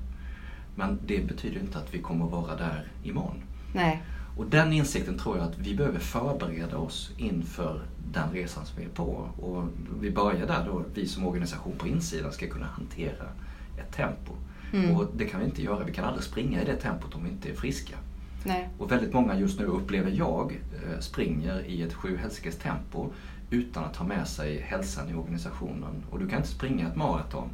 Men 0.76 1.00
det 1.06 1.28
betyder 1.28 1.60
inte 1.60 1.78
att 1.78 1.94
vi 1.94 2.00
kommer 2.00 2.26
att 2.26 2.32
vara 2.32 2.56
där 2.56 2.88
imorgon. 3.04 3.44
Nej. 3.74 4.04
Och 4.38 4.46
den 4.46 4.74
insikten 4.74 5.18
tror 5.18 5.38
jag 5.38 5.48
att 5.48 5.58
vi 5.58 5.76
behöver 5.76 6.00
förbereda 6.00 6.78
oss 6.78 7.12
inför 7.18 7.82
den 8.14 8.32
resan 8.32 8.66
som 8.66 8.80
vi 8.80 8.86
är 8.86 8.90
på. 8.90 9.30
Och 9.38 9.64
vi 10.02 10.12
börjar 10.12 10.48
där 10.48 10.66
då, 10.66 10.84
vi 10.94 11.08
som 11.08 11.28
organisation 11.28 11.74
på 11.78 11.88
insidan 11.88 12.32
ska 12.32 12.48
kunna 12.48 12.66
hantera 12.66 13.26
ett 13.78 13.96
tempo. 13.96 14.34
Mm. 14.74 14.96
Och 14.96 15.08
det 15.16 15.26
kan 15.26 15.40
vi 15.40 15.46
inte 15.46 15.64
göra, 15.64 15.84
vi 15.84 15.94
kan 15.94 16.06
aldrig 16.06 16.24
springa 16.24 16.62
i 16.62 16.66
det 16.66 16.76
tempot 16.76 17.16
om 17.16 17.24
vi 17.24 17.30
inte 17.30 17.50
är 17.50 17.54
friska. 17.54 17.96
Nej. 18.44 18.70
Och 18.78 18.92
väldigt 18.92 19.14
många 19.14 19.40
just 19.40 19.60
nu 19.60 19.66
upplever 19.66 20.12
jag 20.12 20.52
eh, 20.52 21.00
springer 21.00 21.66
i 21.66 21.82
ett 21.82 21.94
sju 21.94 22.20
tempo 22.62 23.10
utan 23.50 23.84
att 23.84 23.96
ha 23.96 24.06
med 24.06 24.28
sig 24.28 24.62
hälsan 24.62 25.10
i 25.10 25.14
organisationen. 25.14 26.04
Och 26.10 26.20
du 26.20 26.28
kan 26.28 26.38
inte 26.38 26.50
springa 26.50 26.88
ett 26.88 26.96
maraton 26.96 27.50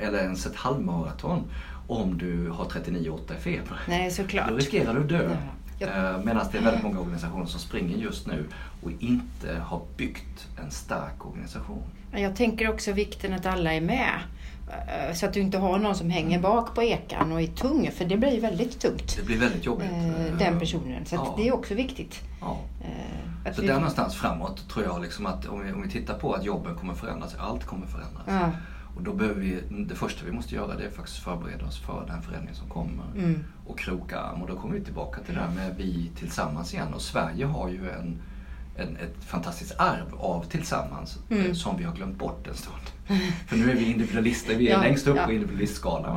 eller 0.00 0.18
ens 0.18 0.46
ett 0.46 0.56
halvmaraton 0.56 1.44
om 1.86 2.18
du 2.18 2.50
har 2.50 2.64
39,8 2.64 3.36
i 3.36 3.40
feber. 3.40 3.80
Nej, 3.88 4.10
såklart. 4.10 4.48
Då 4.48 4.54
riskerar 4.54 4.94
du 4.94 5.00
att 5.00 5.08
dö. 5.08 5.36
Ja. 5.78 5.86
Eh, 5.86 6.18
medan 6.24 6.46
det 6.52 6.58
är 6.58 6.62
väldigt 6.62 6.82
många 6.82 7.00
organisationer 7.00 7.46
som 7.46 7.60
springer 7.60 7.96
just 7.96 8.26
nu 8.26 8.44
och 8.82 8.90
inte 8.98 9.54
har 9.54 9.82
byggt 9.96 10.48
en 10.64 10.70
stark 10.70 11.26
organisation. 11.26 11.82
Jag 12.12 12.36
tänker 12.36 12.70
också 12.70 12.92
vikten 12.92 13.32
att 13.32 13.46
alla 13.46 13.74
är 13.74 13.80
med. 13.80 14.12
Eh, 14.68 15.14
så 15.14 15.26
att 15.26 15.32
du 15.32 15.40
inte 15.40 15.58
har 15.58 15.78
någon 15.78 15.94
som 15.94 16.10
hänger 16.10 16.40
bak 16.40 16.74
på 16.74 16.82
ekan 16.82 17.32
och 17.32 17.40
är 17.40 17.46
tung, 17.46 17.90
för 17.90 18.04
det 18.04 18.16
blir 18.16 18.40
väldigt 18.40 18.80
tungt. 18.80 19.16
Det 19.16 19.26
blir 19.26 19.38
väldigt 19.38 19.64
jobbigt. 19.64 19.90
Eh, 19.90 20.38
den 20.38 20.58
personen. 20.58 21.06
Så 21.06 21.14
ja. 21.14 21.34
det 21.36 21.48
är 21.48 21.54
också 21.54 21.74
viktigt. 21.74 22.20
Ja. 22.40 22.60
så 23.54 23.60
vi... 23.60 23.66
där 23.66 23.74
någonstans 23.74 24.14
framåt 24.14 24.68
tror 24.68 24.84
jag 24.84 25.02
liksom 25.02 25.26
att 25.26 25.46
om 25.46 25.64
vi, 25.64 25.72
om 25.72 25.82
vi 25.82 25.90
tittar 25.90 26.14
på 26.14 26.32
att 26.32 26.44
jobben 26.44 26.74
kommer 26.74 26.94
förändras, 26.94 27.34
allt 27.38 27.64
kommer 27.64 27.86
förändras. 27.86 28.24
Ja. 28.26 28.50
Och 28.96 29.02
då 29.02 29.12
behöver 29.12 29.40
vi, 29.40 29.60
det 29.88 29.94
första 29.94 30.26
vi 30.26 30.32
måste 30.32 30.54
göra 30.54 30.76
det 30.76 30.84
är 30.84 30.90
faktiskt 30.90 31.18
förbereda 31.18 31.66
oss 31.66 31.78
för 31.78 32.04
den 32.06 32.22
förändring 32.22 32.54
som 32.54 32.68
kommer. 32.68 33.04
Mm. 33.16 33.44
Och 33.66 33.78
kroka 33.78 34.18
arm. 34.18 34.42
Och 34.42 34.48
då 34.48 34.56
kommer 34.56 34.74
vi 34.74 34.84
tillbaka 34.84 35.20
till 35.20 35.34
det 35.34 35.40
här 35.40 35.54
med 35.54 35.74
vi 35.76 36.10
tillsammans 36.16 36.74
igen. 36.74 36.94
Och 36.94 37.02
Sverige 37.02 37.46
har 37.46 37.68
ju 37.68 37.90
en, 37.90 38.18
en 38.76 38.96
ett 38.96 39.24
fantastiskt 39.24 39.74
arv 39.78 40.14
av 40.14 40.44
tillsammans 40.44 41.18
mm. 41.30 41.54
som 41.54 41.76
vi 41.76 41.84
har 41.84 41.94
glömt 41.94 42.18
bort 42.18 42.46
en 42.46 42.54
stund. 42.54 42.82
För 43.46 43.56
nu 43.56 43.70
är 43.70 43.74
vi 43.74 43.90
individualister, 43.90 44.56
vi 44.56 44.68
är 44.68 44.72
ja, 44.76 44.80
längst 44.80 45.06
upp 45.06 45.16
ja. 45.16 45.26
på 45.26 45.32
individualistskalan. 45.32 46.16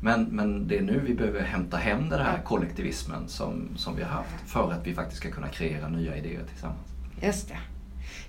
Men, 0.00 0.24
men 0.24 0.68
det 0.68 0.78
är 0.78 0.82
nu 0.82 1.00
vi 1.06 1.14
behöver 1.14 1.40
hämta 1.40 1.76
hem 1.76 2.08
den 2.08 2.20
här 2.20 2.42
kollektivismen 2.44 3.28
som, 3.28 3.68
som 3.76 3.96
vi 3.96 4.02
har 4.02 4.10
haft 4.10 4.40
för 4.46 4.72
att 4.72 4.86
vi 4.86 4.94
faktiskt 4.94 5.20
ska 5.20 5.30
kunna 5.30 5.48
kreera 5.48 5.88
nya 5.88 6.16
idéer 6.16 6.44
tillsammans. 6.52 6.88
Just 7.22 7.48
det. 7.48 7.58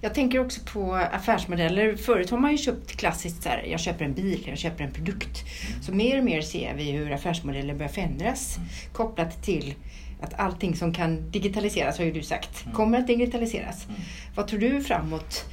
Jag 0.04 0.14
tänker 0.14 0.40
också 0.40 0.62
på 0.74 0.96
affärsmodeller. 0.96 1.96
Förut 1.96 2.30
har 2.30 2.38
man 2.38 2.52
ju 2.52 2.58
köpt 2.58 2.92
klassiskt 2.92 3.44
så 3.44 3.50
här, 3.50 3.64
jag 3.64 3.80
köper 3.80 4.06
en 4.06 4.14
bil, 4.14 4.44
jag 4.48 4.58
köper 4.58 4.84
en 4.84 4.92
produkt. 4.92 5.44
Så 5.82 5.92
mer 5.92 6.18
och 6.18 6.24
mer 6.24 6.42
ser 6.42 6.74
vi 6.76 6.92
hur 6.92 7.12
affärsmodeller 7.12 7.74
börjar 7.74 7.90
förändras 7.90 8.58
kopplat 8.94 9.44
till 9.44 9.74
att 10.22 10.40
allting 10.40 10.76
som 10.76 10.94
kan 10.94 11.32
digitaliseras, 11.32 11.98
har 11.98 12.06
ju 12.06 12.12
du 12.12 12.24
sagt, 12.24 12.64
mm. 12.64 12.76
kommer 12.76 13.00
att 13.00 13.08
digitaliseras. 13.08 13.86
Mm. 13.86 14.02
Vad 14.36 14.48
tror 14.48 14.60
du 14.60 14.82
framåt 14.82 15.46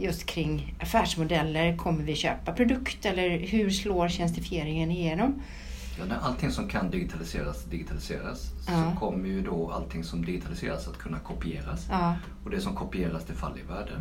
just 0.00 0.26
kring 0.26 0.74
affärsmodeller? 0.80 1.76
Kommer 1.76 2.04
vi 2.04 2.14
köpa 2.14 2.52
produkt 2.52 3.06
eller 3.06 3.38
hur 3.38 3.70
slår 3.70 4.08
tjänstifieringen 4.08 4.90
igenom? 4.90 5.42
Ja, 5.98 6.04
när 6.04 6.18
allting 6.18 6.50
som 6.50 6.68
kan 6.68 6.90
digitaliseras 6.90 7.64
digitaliseras 7.64 8.52
ja. 8.66 8.72
så 8.72 9.00
kommer 9.00 9.28
ju 9.28 9.42
då 9.42 9.70
allting 9.70 10.04
som 10.04 10.24
digitaliseras 10.24 10.88
att 10.88 10.98
kunna 10.98 11.18
kopieras. 11.18 11.86
Ja. 11.90 12.14
Och 12.44 12.50
det 12.50 12.60
som 12.60 12.74
kopieras 12.74 13.24
det 13.24 13.34
faller 13.34 13.58
i 13.58 13.62
värde. 13.62 13.92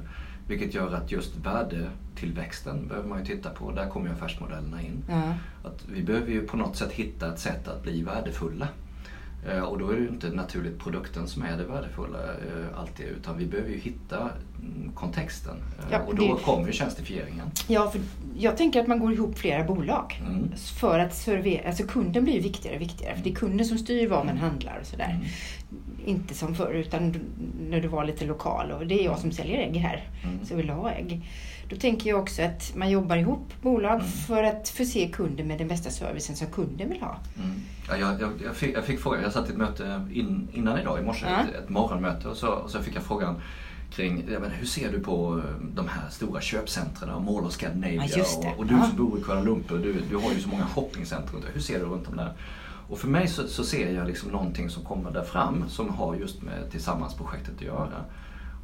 Vilket 0.47 0.73
gör 0.73 0.93
att 0.93 1.11
just 1.11 1.35
värdetillväxten 1.35 2.87
behöver 2.87 3.09
man 3.09 3.19
ju 3.19 3.25
titta 3.25 3.49
på. 3.49 3.71
Där 3.71 3.89
kommer 3.89 4.07
ju 4.07 4.13
affärsmodellerna 4.13 4.81
in. 4.81 5.03
Ja. 5.09 5.33
Att 5.63 5.85
vi 5.93 6.03
behöver 6.03 6.31
ju 6.31 6.47
på 6.47 6.57
något 6.57 6.77
sätt 6.77 6.91
hitta 6.91 7.33
ett 7.33 7.39
sätt 7.39 7.67
att 7.67 7.83
bli 7.83 8.03
värdefulla. 8.03 8.67
Eh, 9.49 9.59
och 9.59 9.79
då 9.79 9.89
är 9.89 9.95
det 9.95 10.01
ju 10.01 10.07
inte 10.07 10.29
naturligt 10.29 10.79
produkten 10.79 11.27
som 11.27 11.43
är 11.43 11.57
det 11.57 11.63
värdefulla 11.63 12.17
eh, 12.17 12.79
alltid 12.79 13.05
utan 13.05 13.37
vi 13.37 13.45
behöver 13.45 13.69
ju 13.69 13.77
hitta 13.77 14.17
mm, 14.61 14.91
kontexten. 14.95 15.55
Eh, 15.79 15.85
ja, 15.91 15.99
och 15.99 16.15
då 16.15 16.35
det... 16.35 16.43
kommer 16.43 16.67
ju 16.67 16.73
tjänstifieringen. 16.73 17.51
Ja, 17.67 17.91
för 17.91 18.01
jag 18.37 18.57
tänker 18.57 18.81
att 18.81 18.87
man 18.87 18.99
går 18.99 19.13
ihop 19.13 19.37
flera 19.37 19.63
bolag. 19.63 20.21
Mm. 20.27 20.51
För 20.57 20.99
att 20.99 21.15
servera, 21.15 21.67
alltså 21.67 21.83
kunden 21.83 22.23
blir 22.23 22.33
ju 22.33 22.39
viktigare 22.39 22.75
och 22.75 22.81
viktigare. 22.81 23.15
För 23.15 23.23
det 23.23 23.29
är 23.29 23.35
kunden 23.35 23.65
som 23.65 23.77
styr 23.77 24.07
vad 24.07 24.25
man 24.25 24.37
handlar 24.37 24.79
och 24.81 24.87
sådär. 24.87 25.09
Mm. 25.09 25.25
Inte 26.05 26.33
som 26.33 26.55
förr 26.55 26.73
utan 26.73 27.15
när 27.69 27.81
du 27.81 27.87
var 27.87 28.05
lite 28.05 28.25
lokal 28.25 28.71
och 28.71 28.87
det 28.87 29.01
är 29.01 29.05
jag 29.05 29.19
som 29.19 29.31
säljer 29.31 29.57
ägg 29.67 29.75
här. 29.77 30.09
Mm. 30.23 30.45
Så 30.45 30.55
vill 30.55 30.67
du 30.67 30.73
ha 30.73 30.91
ägg. 30.91 31.21
Då 31.69 31.75
tänker 31.75 32.09
jag 32.09 32.19
också 32.19 32.41
att 32.41 32.73
man 32.75 32.89
jobbar 32.89 33.17
ihop 33.17 33.53
bolag 33.61 33.93
Mm. 33.95 34.07
för 34.07 34.43
att 34.43 34.69
förse 34.69 35.07
kunden 35.07 35.47
med 35.47 35.57
den 35.57 35.67
bästa 35.67 35.89
servicen 35.89 36.35
som 36.35 36.47
kunden 36.47 36.89
vill 36.89 37.01
ha. 37.01 37.17
Mm. 37.43 37.59
Ja, 37.89 37.97
jag, 37.97 38.21
jag, 38.21 38.31
jag, 38.45 38.55
fick, 38.55 38.75
jag 38.77 38.83
fick 38.85 38.99
frågan, 38.99 39.23
jag 39.23 39.31
satt 39.31 39.47
i 39.49 39.51
ett 39.51 39.57
möte 39.57 40.05
in, 40.13 40.47
innan 40.53 40.79
idag 40.79 40.99
i 40.99 41.01
morse, 41.03 41.25
Ja. 41.29 41.41
ett, 41.43 41.63
ett 41.63 41.69
morgonmöte 41.69 42.27
och 42.27 42.37
så, 42.37 42.47
och 42.47 42.69
så 42.69 42.79
fick 42.81 42.95
jag 42.95 43.03
frågan 43.03 43.35
kring 43.91 44.23
ja, 44.33 44.39
men 44.39 44.51
hur 44.51 44.65
ser 44.65 44.91
du 44.91 44.99
på 44.99 45.37
eh, 45.37 45.65
de 45.75 45.87
här 45.87 46.09
stora 46.09 46.41
köpcentren 46.41 47.09
och 47.09 47.21
Mall 47.21 47.45
of 47.45 47.53
Scandinavia 47.53 48.03
Ja, 48.17 48.23
och, 48.53 48.59
och 48.59 48.65
du 48.65 48.75
som 48.89 48.97
bor 48.97 49.19
i 49.19 49.21
Kuala 49.23 49.41
Lumpur, 49.41 49.77
du, 49.77 49.93
du 50.09 50.15
har 50.17 50.31
ju 50.33 50.39
så 50.41 50.49
många 50.49 50.65
shoppingcenter. 50.65 51.33
runt- 51.33 51.45
Hur 51.53 51.61
ser 51.61 51.79
du 51.79 51.85
runt 51.85 52.07
om 52.07 52.15
där? 52.17 52.33
Och 52.91 52.99
för 52.99 53.07
mig 53.07 53.27
så, 53.27 53.47
så 53.47 53.63
ser 53.63 53.93
jag 53.93 54.07
liksom 54.07 54.31
någonting 54.31 54.69
som 54.69 54.83
kommer 54.83 55.11
där 55.11 55.23
fram 55.23 55.69
som 55.69 55.89
har 55.89 56.15
just 56.15 56.41
med 56.41 56.71
Tillsammans-projektet 56.71 57.55
att 57.55 57.61
göra. 57.61 58.05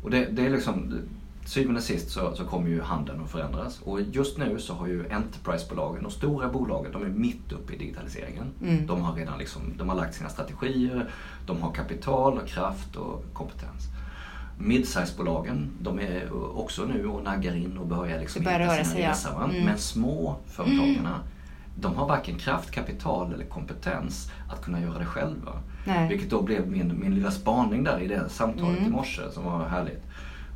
Och 0.03 0.11
det, 0.11 0.25
det 0.31 0.45
är 0.45 0.49
liksom, 0.49 0.93
syvende 1.45 1.77
och 1.77 1.83
sist 1.83 2.09
så, 2.09 2.35
så 2.35 2.45
kommer 2.45 2.69
ju 2.69 2.81
handeln 2.81 3.21
att 3.23 3.31
förändras. 3.31 3.81
Och 3.81 4.01
just 4.01 4.37
nu 4.37 4.59
så 4.59 4.73
har 4.73 4.87
ju 4.87 5.09
Enterprise-bolagen, 5.09 6.03
de 6.03 6.11
stora 6.11 6.49
bolagen, 6.49 6.91
de 6.91 7.03
är 7.03 7.09
mitt 7.09 7.51
uppe 7.51 7.73
i 7.73 7.77
digitaliseringen. 7.77 8.51
Mm. 8.61 8.87
De 8.87 9.01
har 9.01 9.13
redan 9.13 9.37
liksom, 9.39 9.61
de 9.77 9.89
har 9.89 9.95
lagt 9.95 10.15
sina 10.15 10.29
strategier, 10.29 11.09
de 11.45 11.61
har 11.61 11.71
kapital 11.71 12.37
och 12.37 12.47
kraft 12.47 12.95
och 12.95 13.23
kompetens. 13.33 13.83
Midsize-bolagen, 14.57 15.69
de 15.81 15.99
är 15.99 16.29
också 16.57 16.85
nu 16.85 17.07
och 17.07 17.23
naggar 17.23 17.55
in 17.55 17.77
och 17.77 17.87
börjar 17.87 18.19
liksom 18.19 18.41
hitta 18.41 18.83
sina 18.83 19.09
resor. 19.09 19.43
Mm. 19.43 19.65
Men 19.65 19.77
små 19.77 20.35
företagarna, 20.47 21.19
de 21.79 21.95
har 21.95 22.07
varken 22.07 22.37
kraft, 22.37 22.71
kapital 22.71 23.33
eller 23.33 23.45
kompetens 23.45 24.31
att 24.49 24.61
kunna 24.61 24.81
göra 24.81 24.99
det 24.99 25.05
själva. 25.05 25.51
Nej. 25.85 26.09
Vilket 26.09 26.29
då 26.29 26.41
blev 26.41 26.67
min, 26.71 26.99
min 26.99 27.15
lilla 27.15 27.31
spaning 27.31 27.83
där 27.83 27.99
i 27.99 28.07
det 28.07 28.29
samtalet 28.29 28.77
Mm. 28.77 28.85
i 28.85 28.89
morse 28.89 29.21
som 29.31 29.43
var 29.45 29.65
härligt. 29.67 30.03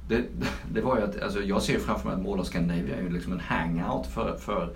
Det, 0.08 0.24
det 0.74 0.82
var 0.82 0.98
ju 0.98 1.04
att, 1.04 1.22
alltså 1.22 1.40
jag 1.42 1.62
ser 1.62 1.80
framför 1.80 2.08
mig 2.10 2.18
att 2.18 2.24
Mall 2.24 2.40
of 2.40 2.48
Scandinavia 2.48 2.96
är 2.98 3.02
ju 3.02 3.10
liksom 3.10 3.34
en 3.34 3.40
hangout 3.40 4.08
för, 4.08 4.38
för 4.38 4.70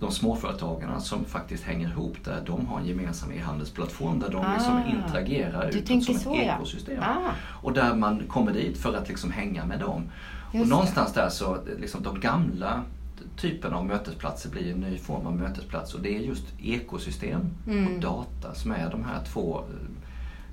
de 0.00 0.10
småföretagarna 0.10 1.00
som 1.00 1.24
faktiskt 1.24 1.64
hänger 1.64 1.88
ihop 1.88 2.16
där 2.24 2.42
de 2.46 2.66
har 2.66 2.80
en 2.80 2.86
gemensam 2.86 3.32
e-handelsplattform 3.32 4.18
där 4.18 4.28
de 4.30 4.52
liksom 4.54 4.74
Ah. 4.76 4.90
interagerar 4.90 5.70
Du 5.72 5.78
utåt 5.78 6.04
som 6.04 6.16
ett 6.16 6.24
ja. 6.46 6.54
ekosystem. 6.56 7.02
Ah. 7.02 7.30
Och 7.62 7.72
där 7.72 7.94
man 7.94 8.22
kommer 8.28 8.52
dit 8.52 8.78
för 8.78 8.96
att 8.96 9.08
liksom 9.08 9.30
hänga 9.32 9.64
med 9.66 9.80
dem. 9.80 10.02
Just 10.02 10.62
och 10.62 10.66
det. 10.66 10.70
någonstans 10.70 11.12
där 11.12 11.28
så, 11.28 11.58
liksom 11.78 12.02
de 12.02 12.20
gamla 12.20 12.82
typen 13.36 13.72
av 13.72 13.86
mötesplatser 13.86 14.50
blir 14.50 14.72
en 14.72 14.80
ny 14.80 14.98
form 14.98 15.26
av 15.26 15.36
mötesplats 15.36 15.94
och 15.94 16.00
det 16.00 16.16
är 16.16 16.20
just 16.20 16.44
ekosystem 16.62 17.40
Mm. 17.66 17.94
och 17.94 18.00
data 18.00 18.54
som 18.54 18.72
är 18.72 18.90
de 18.90 19.04
här 19.04 19.20
två 19.32 19.58
eh, 19.58 19.88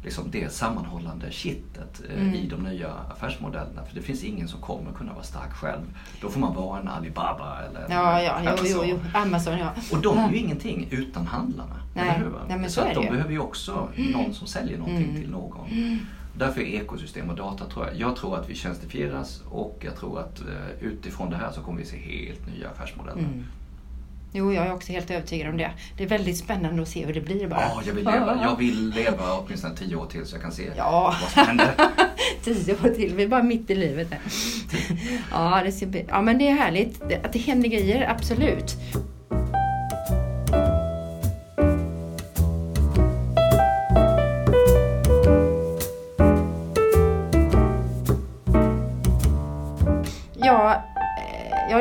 liksom 0.03 0.31
det 0.31 0.53
sammanhållande 0.53 1.31
kittet 1.31 2.01
eh, 2.09 2.21
Mm. 2.21 2.33
i 2.35 2.47
de 2.47 2.63
nya 2.63 2.89
affärsmodellerna. 3.15 3.85
För 3.85 3.95
det 3.95 4.01
finns 4.01 4.23
ingen 4.23 4.47
som 4.47 4.61
kommer 4.61 4.91
kunna 4.91 5.13
vara 5.13 5.23
stark 5.23 5.51
själv. 5.53 5.81
Då 6.21 6.29
får 6.29 6.39
man 6.39 6.55
vara 6.55 6.79
en 6.79 6.87
Alibaba 6.87 7.57
eller 7.69 7.85
Ja, 7.95 8.21
ja, 8.21 8.39
jo, 8.43 8.51
jo, 8.63 8.79
Amazon. 8.79 8.87
jo. 8.89 8.99
Amazon 9.13 9.57
ja. 9.59 9.69
Och 9.91 10.01
de 10.01 10.17
är 10.17 10.31
ju 10.31 10.37
ingenting 10.37 10.87
utan 10.91 11.27
handlarna. 11.27 11.75
Nej, 11.95 12.21
nej, 12.47 12.69
så 12.69 12.69
så 12.69 12.81
att 12.87 12.93
de 12.95 13.05
behöver 13.09 13.31
ju 13.31 13.39
också 13.39 13.89
någon 14.13 14.33
som 14.33 14.47
säljer 14.47 14.77
någonting 14.77 15.09
Mm. 15.09 15.21
till 15.21 15.31
någon. 15.31 15.67
Därför 16.37 16.61
är 16.61 16.81
ekosystem 16.81 17.29
och 17.29 17.35
data, 17.35 17.65
tror 17.65 17.87
jag, 17.87 17.95
jag 17.95 18.15
tror 18.15 18.37
att 18.37 18.49
vi 18.49 18.55
tjänstifieras 18.55 19.41
och 19.49 19.77
jag 19.85 19.95
tror 19.95 20.19
att 20.19 20.39
eh, 20.41 20.85
utifrån 20.87 21.29
det 21.29 21.35
här 21.35 21.51
så 21.51 21.61
kommer 21.61 21.79
vi 21.79 21.85
se 21.85 21.97
helt 21.97 22.47
nya 22.47 22.69
affärsmodeller. 22.69 23.19
Mm. 23.19 23.45
Jo, 24.33 24.53
jag 24.53 24.67
är 24.67 24.73
också 24.73 24.91
helt 24.91 25.11
övertygad 25.11 25.49
om 25.49 25.57
det. 25.57 25.71
Det 25.97 26.03
är 26.03 26.07
väldigt 26.07 26.37
spännande 26.37 26.81
att 26.81 26.87
se 26.87 27.05
hur 27.05 27.13
det 27.13 27.21
blir 27.21 27.47
bara. 27.47 27.61
Ja, 27.61 27.81
jag 27.85 27.93
vill 27.93 28.05
leva. 28.05 28.39
Jag 28.43 28.57
vill 28.57 28.89
leva 28.95 29.37
åtminstone 29.37 29.75
tio 29.75 29.95
år 29.95 30.05
till 30.05 30.25
så 30.25 30.35
jag 30.35 30.41
kan 30.41 30.51
se 30.51 30.71
Ja. 30.77 31.15
vad 31.21 31.31
som 31.31 31.43
händer. 31.47 31.71
Tio 32.43 32.73
år 32.73 32.95
till, 32.95 33.15
vi 33.15 33.23
är 33.23 33.27
bara 33.27 33.43
mitt 33.43 33.69
i 33.69 33.75
livet. 33.75 34.07
Ja, 35.31 35.61
det 35.79 35.85
bli, 35.85 36.05
ja 36.09 36.21
men 36.21 36.37
det 36.37 36.47
är 36.47 36.53
härligt 36.53 37.01
att 37.25 37.33
det 37.33 37.39
händer 37.39 37.69
grejer, 37.69 38.09
absolut. 38.09 38.77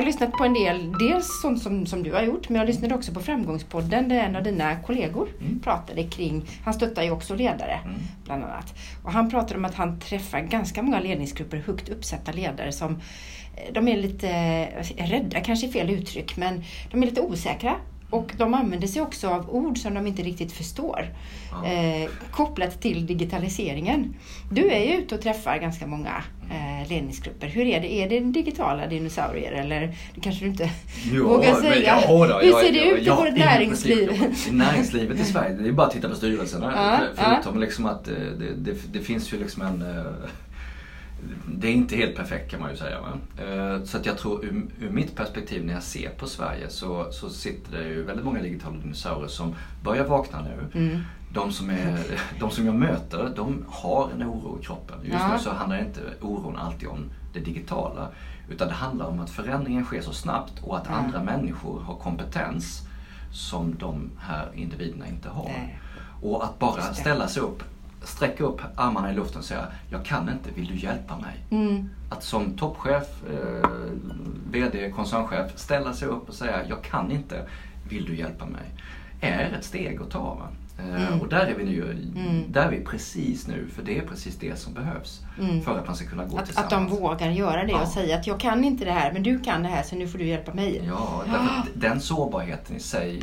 Har 0.00 0.06
lyssnat 0.06 0.32
på 0.32 0.44
en 0.44 0.54
del, 0.54 0.92
dels 0.98 1.40
sånt 1.42 1.62
som, 1.62 1.86
som 1.86 2.02
du 2.02 2.12
har 2.12 2.22
gjort, 2.22 2.48
men 2.48 2.58
jag 2.58 2.66
lyssnade 2.66 2.94
också 2.94 3.12
på 3.12 3.20
Framgångspodden 3.20 4.08
där 4.08 4.16
en 4.20 4.36
av 4.36 4.42
dina 4.42 4.76
kollegor 4.76 5.28
Mm. 5.40 5.60
pratade 5.60 6.02
kring, 6.02 6.42
han 6.64 6.74
stöttar 6.74 7.02
ju 7.02 7.10
också 7.10 7.34
ledare 7.34 7.80
Mm. 7.84 7.96
bland 8.24 8.44
annat. 8.44 8.74
Och 9.04 9.12
han 9.12 9.30
pratade 9.30 9.54
om 9.58 9.64
att 9.64 9.74
han 9.74 10.00
träffar 10.00 10.40
ganska 10.40 10.82
många 10.82 11.00
ledningsgrupper, 11.00 11.62
högt 11.66 11.88
uppsatta 11.88 12.32
ledare 12.32 12.72
som 12.72 12.92
eh, 13.56 13.72
de 13.72 13.88
är 13.88 13.96
lite 13.96 14.28
eh, 14.28 15.06
rädda, 15.06 15.40
kanske 15.40 15.66
är 15.66 15.72
fel 15.72 15.90
uttryck, 15.90 16.36
men 16.36 16.64
de 16.90 17.02
är 17.02 17.06
lite 17.06 17.20
osäkra. 17.20 17.74
Och 18.10 18.32
de 18.36 18.54
använder 18.54 18.88
sig 18.88 19.02
också 19.02 19.28
av 19.28 19.50
ord 19.50 19.78
som 19.78 19.94
de 19.94 20.06
inte 20.06 20.22
riktigt 20.22 20.52
förstår. 20.52 21.06
Ja. 21.52 21.66
Eh, 21.66 22.10
kopplat 22.30 22.80
till 22.82 23.06
digitaliseringen. 23.06 24.14
Du 24.52 24.70
är 24.70 24.84
ju 24.84 24.92
ute 24.98 25.14
och 25.14 25.20
träffar 25.20 25.58
ganska 25.58 25.86
många 25.86 26.22
eh, 26.50 26.88
ledningsgrupper. 26.88 27.46
Hur 27.46 27.66
är 27.66 27.80
det? 27.80 27.92
Är 27.94 28.08
det 28.08 28.20
digitala 28.20 28.86
dinosaurier 28.86 29.52
eller 29.52 29.80
det 30.14 30.20
kanske 30.20 30.44
du 30.44 30.50
inte 30.50 30.70
Jo, 31.12 31.28
vågar 31.28 31.52
men 31.52 31.62
säga? 31.62 31.98
ja, 32.08 32.26
då, 32.26 32.38
Hur 32.38 32.50
jag- 32.50 32.60
ser 32.64 32.72
det 32.72 32.78
jag- 32.78 32.98
ut 32.98 33.06
i 33.06 33.10
vårt 33.10 33.36
näringsliv? 33.38 34.10
I 34.48 34.52
näringslivet 34.52 35.20
i 35.20 35.24
Sverige, 35.24 35.56
det 35.56 35.68
är 35.68 35.72
bara 35.72 35.86
att 35.86 35.92
titta 35.92 36.08
på 36.08 36.14
styrelserna. 36.14 36.72
Ja, 36.76 36.98
För- 37.22 37.24
Förutom 37.34 37.60
liksom 37.60 37.86
att 37.86 38.08
eh, 38.08 38.14
det, 38.14 38.54
det, 38.56 38.92
det 38.92 39.00
finns 39.00 39.32
ju 39.32 39.38
liksom 39.38 39.62
en... 39.62 39.84
Det 41.54 41.68
är 41.68 41.72
inte 41.72 41.96
helt 41.96 42.16
perfekt 42.16 42.50
kan 42.50 42.60
man 42.60 42.70
ju 42.70 42.76
säga. 42.76 42.98
Va? 43.00 43.08
Eh, 43.44 43.82
Så 43.84 43.96
att 43.98 44.06
jag 44.06 44.18
tror 44.18 44.44
ur, 44.44 44.66
ur 44.80 44.90
mitt 44.90 45.16
perspektiv 45.16 45.64
när 45.66 45.72
jag 45.74 45.82
ser 45.82 46.10
på 46.10 46.26
Sverige 46.26 46.68
så, 46.70 47.06
så 47.12 47.30
sitter 47.30 47.78
det 47.78 47.84
ju 47.88 48.02
väldigt 48.02 48.24
många 48.24 48.42
digitala 48.42 48.76
dinosaurier 48.78 49.28
som 49.28 49.54
börjar 49.84 50.04
vakna 50.04 50.42
nu. 50.42 50.80
Mm. 50.80 51.00
De, 51.32 51.52
som 51.52 51.70
är, 51.70 51.98
de 52.40 52.50
som 52.50 52.66
jag 52.66 52.74
möter, 52.74 53.32
de 53.36 53.64
har 53.68 54.10
en 54.10 54.22
oro 54.28 54.58
i 54.60 54.64
kroppen. 54.64 54.96
Just 55.02 55.12
Ja. 55.20 55.32
nu 55.32 55.38
så 55.38 55.50
handlar 55.50 55.78
inte 55.80 56.00
oron 56.20 56.56
alltid 56.56 56.88
om 56.88 57.04
det 57.32 57.40
digitala. 57.40 58.08
Utan 58.50 58.68
det 58.68 58.74
handlar 58.74 59.06
om 59.06 59.20
att 59.20 59.30
förändringen 59.30 59.84
sker 59.84 60.00
så 60.02 60.12
snabbt 60.12 60.52
och 60.62 60.76
att 60.76 60.86
Ja. 60.88 60.94
andra 60.94 61.22
människor 61.22 61.80
har 61.80 61.96
kompetens 61.96 62.82
som 63.32 63.74
de 63.78 64.10
här 64.18 64.48
individerna 64.54 65.06
inte 65.08 65.28
har. 65.28 65.44
Nej. 65.48 65.80
Och 66.22 66.44
att 66.44 66.58
bara 66.58 66.82
ställa 66.94 67.28
sig 67.28 67.42
upp, 67.42 67.62
sträcka 68.04 68.44
upp 68.44 68.60
armarna 68.76 69.12
i 69.12 69.14
luften 69.14 69.38
och 69.38 69.44
säga 69.44 69.66
Jag 69.90 70.04
kan 70.04 70.28
inte, 70.28 70.50
vill 70.54 70.66
du 70.66 70.76
hjälpa 70.76 71.16
mig? 71.16 71.36
Mm. 71.50 71.90
Att 72.10 72.22
som 72.24 72.56
toppchef, 72.56 73.06
eh, 73.32 73.70
VD, 74.50 74.90
koncernchef 74.90 75.58
ställa 75.58 75.92
sig 75.94 76.08
upp 76.08 76.28
och 76.28 76.34
säga 76.34 76.60
Jag 76.68 76.82
kan 76.82 77.10
inte, 77.12 77.46
vill 77.88 78.04
du 78.04 78.16
hjälpa 78.16 78.46
mig? 78.46 78.62
Är 79.20 79.52
ett 79.58 79.64
steg 79.64 80.00
att 80.02 80.10
ta. 80.10 80.38
Eh, 80.78 81.02
Mm. 81.06 81.20
Och 81.20 81.28
där 81.28 81.46
är 81.46 81.54
vi 81.54 81.64
nu, 81.64 81.82
Mm. 82.16 82.52
där 82.52 82.66
är 82.66 82.70
vi 82.70 82.84
precis 82.84 83.46
nu, 83.46 83.66
för 83.74 83.82
det 83.82 83.98
är 83.98 84.06
precis 84.06 84.36
det 84.38 84.58
som 84.58 84.74
behövs 84.74 85.20
Mm. 85.40 85.62
för 85.62 85.78
att 85.78 85.86
man 85.86 85.96
ska 85.96 86.06
kunna 86.06 86.24
gå 86.24 86.38
Att, 86.38 86.44
tillsammans. 86.46 86.72
att 86.72 86.88
de 86.90 86.96
vågar 86.96 87.30
göra 87.30 87.64
det 87.64 87.72
Ja. 87.72 87.82
och 87.82 87.88
säga 87.88 88.16
att 88.18 88.26
jag 88.26 88.40
kan 88.40 88.64
inte 88.64 88.84
det 88.84 88.92
här 88.92 89.12
men 89.12 89.22
du 89.22 89.40
kan 89.40 89.62
det 89.62 89.68
här 89.68 89.82
så 89.82 89.96
nu 89.96 90.08
får 90.08 90.18
du 90.18 90.26
hjälpa 90.26 90.54
mig. 90.54 90.82
Ja, 90.86 91.22
därför 91.26 91.44
att 91.60 91.68
den 91.74 92.00
sårbarheten 92.00 92.76
i 92.76 92.80
sig 92.80 93.22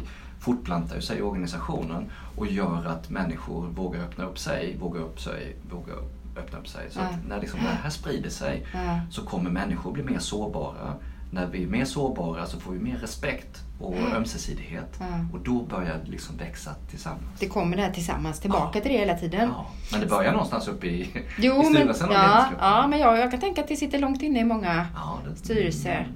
fortplantar 0.51 0.99
sig 0.99 1.17
i 1.17 1.21
organisationen 1.21 2.11
och 2.37 2.47
gör 2.47 2.85
att 2.85 3.09
människor 3.09 3.67
vågar 3.67 3.99
öppna 3.99 4.23
upp 4.25 4.39
sig, 4.39 4.77
vågar 4.79 5.01
upp 5.01 5.19
sig, 5.21 5.55
vågar 5.71 5.95
öppna 6.37 6.59
upp 6.59 6.67
sig. 6.67 6.85
Så 6.91 6.99
att 6.99 7.13
när 7.29 7.39
liksom 7.41 7.59
det 7.59 7.77
här 7.83 7.89
sprider 7.89 8.29
sig 8.29 8.65
så 9.09 9.21
kommer 9.25 9.49
människor 9.49 9.91
bli 9.91 10.03
mer 10.03 10.19
sårbara. 10.19 10.93
När 11.31 11.45
vi 11.47 11.63
är 11.63 11.67
mer 11.67 11.85
sårbara 11.85 12.45
så 12.45 12.59
får 12.59 12.71
vi 12.71 12.79
mer 12.79 12.97
respekt 12.97 13.61
och 13.79 13.95
ömsesidighet. 14.15 14.95
Ja. 14.99 15.05
Och 15.33 15.39
då 15.39 15.61
börjar 15.63 15.97
det 16.05 16.11
liksom 16.11 16.37
växa 16.37 16.71
tillsammans. 16.89 17.39
Det 17.39 17.47
kommer 17.47 17.77
det 17.77 17.83
här 17.83 17.91
tillsammans 17.91 18.39
tillbaka 18.39 18.77
Ja. 18.77 18.81
till 18.81 18.91
det 18.91 18.97
hela 18.97 19.13
tiden. 19.17 19.49
Ja, 19.55 19.65
men 19.91 19.99
det 20.01 20.05
börjar 20.07 20.31
någonstans 20.31 20.67
uppe 20.67 20.87
i, 20.87 21.01
i 21.01 21.09
Jo, 21.37 21.55
men, 21.63 21.65
styrelsen 21.73 22.09
ja, 22.11 22.45
ja, 22.59 22.87
men 22.87 22.99
jag, 22.99 23.19
jag 23.19 23.31
kan 23.31 23.39
tänka 23.39 23.61
att 23.61 23.67
det 23.67 23.75
sitter 23.75 23.99
långt 23.99 24.21
inne 24.21 24.39
i 24.39 24.43
många 24.43 24.85
Ja, 24.95 25.19
det- 25.29 25.35
styrelser. 25.35 26.07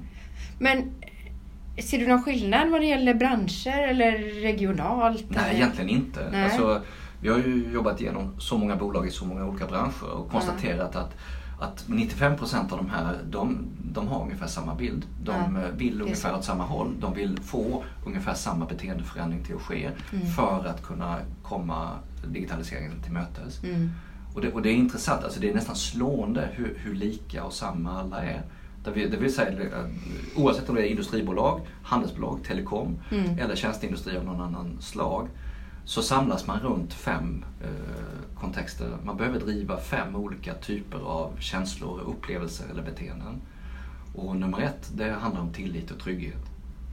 Men 0.59 0.77
eh, 0.77 0.83
ser 1.77 1.99
du 1.99 2.07
någon 2.07 2.23
skillnad 2.23 2.69
vad 2.69 2.81
det 2.81 2.87
gäller 2.87 3.13
branscher 3.13 3.87
eller 3.89 4.11
regionalt? 4.41 5.25
Nej, 5.29 5.39
eller? 5.43 5.53
egentligen 5.55 5.89
inte. 5.89 6.29
Nej. 6.31 6.43
Alltså, 6.43 6.81
vi 7.21 7.29
har 7.29 7.37
ju 7.37 7.71
jobbat 7.73 8.01
igenom 8.01 8.35
så 8.39 8.57
många 8.57 8.75
bolag 8.75 9.07
i 9.07 9.11
så 9.11 9.25
många 9.25 9.45
olika 9.45 9.65
branscher 9.67 10.11
och 10.13 10.31
konstaterat 10.31 10.95
att, 10.95 11.15
att 11.59 11.85
95% 11.87 12.71
av 12.71 12.77
de 12.77 12.89
här, 12.89 13.17
de, 13.29 13.65
de 13.93 14.07
har 14.07 14.23
ungefär 14.23 14.47
samma 14.47 14.75
bild. 14.75 15.05
De 15.23 15.31
Ja, 15.55 15.61
eh, 15.61 15.75
vill 15.77 15.97
är 15.99 16.03
ungefär 16.03 16.35
åt 16.35 16.43
samma 16.43 16.63
håll. 16.63 16.95
De 16.99 17.13
vill 17.13 17.39
få 17.41 17.83
ungefär 18.05 18.33
samma 18.33 18.65
beteendeförändring 18.65 19.43
till 19.43 19.55
att 19.55 19.61
ske 19.61 19.89
Mm. 20.13 20.27
för 20.27 20.65
att 20.65 20.83
kunna 20.83 21.17
komma 21.43 21.89
digitaliseringen 22.27 23.01
till 23.03 23.11
mötes. 23.11 23.63
Mm. 23.63 23.89
Och 24.33 24.41
det, 24.41 24.51
och 24.51 24.61
det 24.61 24.69
är 24.69 24.73
intressant, 24.73 25.23
alltså 25.23 25.39
det 25.39 25.49
är 25.49 25.53
nästan 25.55 25.75
slående 25.75 26.49
hur, 26.51 26.77
hur 26.83 26.95
lika 26.95 27.43
och 27.43 27.53
samma 27.53 27.99
alla 27.99 28.21
är. 28.23 28.41
Det 28.83 28.91
vill, 28.91 29.11
det 29.11 29.17
vill 29.17 29.33
säga, 29.33 29.51
eh, 29.51 29.85
oavsett 30.35 30.69
om 30.69 30.75
det 30.75 30.81
är 30.87 30.89
industribolag, 30.89 31.61
handelsbolag, 31.83 32.39
telekom 32.43 32.99
Mm. 33.11 33.39
eller 33.39 33.55
tjänsteindustri 33.55 34.17
av 34.17 34.25
någon 34.25 34.41
annan 34.41 34.77
slag. 34.81 35.27
så 35.85 36.01
samlas 36.01 36.47
man 36.47 36.59
runt 36.59 36.93
fem 36.93 37.45
eh, 37.61 38.39
kontexter. 38.39 38.97
Man 39.03 39.17
behöver 39.17 39.39
driva 39.39 39.77
fem 39.77 40.15
olika 40.15 40.53
typer 40.53 40.97
av 40.97 41.37
känslor, 41.39 41.99
upplevelser 42.01 42.65
eller 42.71 42.83
beteenden. 42.83 43.41
Och 44.15 44.35
nummer 44.35 44.61
ett, 44.61 44.91
det 44.95 45.11
handlar 45.11 45.41
om 45.41 45.53
tillit 45.53 45.91
och 45.91 45.99
trygghet. 45.99 46.45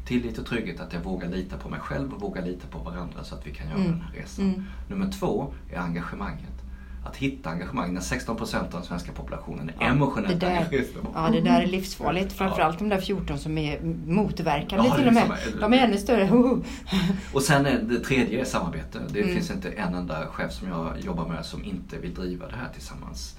Tillit 0.06 0.38
och 0.38 0.46
trygghet 0.46 0.80
att 0.80 0.92
jag 0.92 1.00
vågar 1.00 1.28
lita 1.28 1.56
på 1.56 1.68
mig 1.68 1.80
själv 1.80 2.12
och 2.14 2.20
vågar 2.20 2.42
lita 2.46 2.66
på 2.68 2.78
varandra 2.78 3.24
så 3.24 3.34
att 3.34 3.46
vi 3.46 3.54
kan 3.54 3.66
göra 3.68 3.78
mm. 3.78 3.90
den 3.90 4.00
här 4.00 4.12
resan. 4.12 4.44
Mm. 4.44 4.64
Nummer 4.88 5.12
två 5.12 5.52
är 5.70 5.78
engagemanget 5.78 6.62
att 7.04 7.16
hitta 7.16 7.50
engagemang 7.50 7.94
när 7.94 8.00
16 8.00 8.36
procent 8.36 8.74
av 8.74 8.80
den 8.80 8.82
svenska 8.82 9.12
populationen 9.12 9.68
är 9.68 9.74
ja, 9.80 9.86
emotionellt 9.86 10.42
engagerade. 10.42 10.88
Ja, 11.14 11.28
det 11.32 11.40
där 11.40 11.60
är 11.60 11.66
livsfarligt. 11.66 12.32
Framförallt 12.32 12.78
de 12.78 12.88
där 12.88 13.00
14 13.00 13.38
som 13.38 13.58
är 13.58 13.80
motverkande 14.06 14.88
ja, 14.88 14.96
till 14.96 15.06
och 15.06 15.12
med. 15.12 15.22
Är, 15.22 15.60
de 15.60 15.72
är 15.72 15.78
ännu 15.78 15.98
större. 15.98 16.30
och 17.32 17.42
sen 17.42 17.66
är 17.66 17.78
det 17.78 18.00
tredje 18.00 18.40
är 18.40 18.44
samarbete. 18.44 18.98
Det 19.08 19.20
mm. 19.20 19.34
finns 19.34 19.50
inte 19.50 19.70
en 19.70 19.94
enda 19.94 20.26
chef 20.26 20.52
som 20.52 20.68
jag 20.68 21.00
jobbar 21.00 21.28
med 21.28 21.44
som 21.44 21.64
inte 21.64 21.98
vill 21.98 22.14
driva 22.14 22.46
det 22.46 22.56
här 22.56 22.68
tillsammans. 22.74 23.34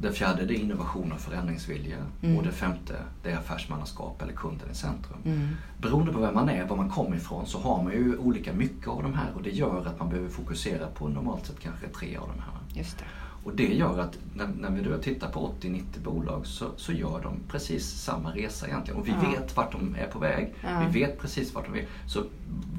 Det 0.00 0.12
fjärde 0.12 0.44
det 0.44 0.54
är 0.54 0.58
innovation 0.58 1.12
och 1.12 1.20
förändringsvilja. 1.20 1.96
Mm. 2.22 2.36
Och 2.36 2.42
det 2.42 2.52
femte 2.52 2.96
det 3.22 3.30
är 3.30 3.36
affärsmannaskap 3.36 4.22
eller 4.22 4.32
kunden 4.32 4.70
i 4.70 4.74
centrum. 4.74 5.18
Mm. 5.24 5.48
Beroende 5.78 6.12
på 6.12 6.20
vem 6.20 6.34
man 6.34 6.48
är, 6.48 6.64
var 6.64 6.76
man 6.76 6.90
kommer 6.90 7.16
ifrån, 7.16 7.46
så 7.46 7.58
har 7.58 7.82
man 7.82 7.92
ju 7.92 8.16
olika 8.18 8.52
mycket 8.52 8.88
av 8.88 9.02
de 9.02 9.14
här 9.14 9.32
och 9.34 9.42
det 9.42 9.50
gör 9.50 9.86
att 9.86 9.98
man 9.98 10.08
behöver 10.08 10.28
fokusera 10.28 10.86
på 10.86 11.08
normalt 11.08 11.46
sett 11.46 11.60
kanske 11.60 11.88
tre 11.88 12.16
av 12.16 12.28
de 12.28 12.40
här. 12.40 12.80
Just 12.80 12.98
det. 12.98 13.04
Och 13.46 13.56
det 13.56 13.74
gör 13.74 13.98
att 13.98 14.18
när, 14.34 14.48
när 14.60 14.70
vi 14.70 14.82
då 14.82 14.98
tittar 14.98 15.28
på 15.28 15.54
80-90 15.60 15.82
bolag 16.04 16.46
så, 16.46 16.66
så 16.76 16.92
gör 16.92 17.20
de 17.22 17.40
precis 17.48 17.86
samma 17.86 18.30
resa 18.30 18.66
egentligen. 18.66 19.00
Och 19.00 19.08
vi 19.08 19.12
ja. 19.22 19.30
vet 19.30 19.56
vart 19.56 19.72
de 19.72 19.96
är 19.98 20.06
på 20.06 20.18
väg. 20.18 20.54
Ja. 20.62 20.82
Vi 20.86 21.00
vet 21.00 21.20
precis 21.20 21.54
vart 21.54 21.66
de 21.66 21.78
är. 21.78 21.86
Så 22.06 22.24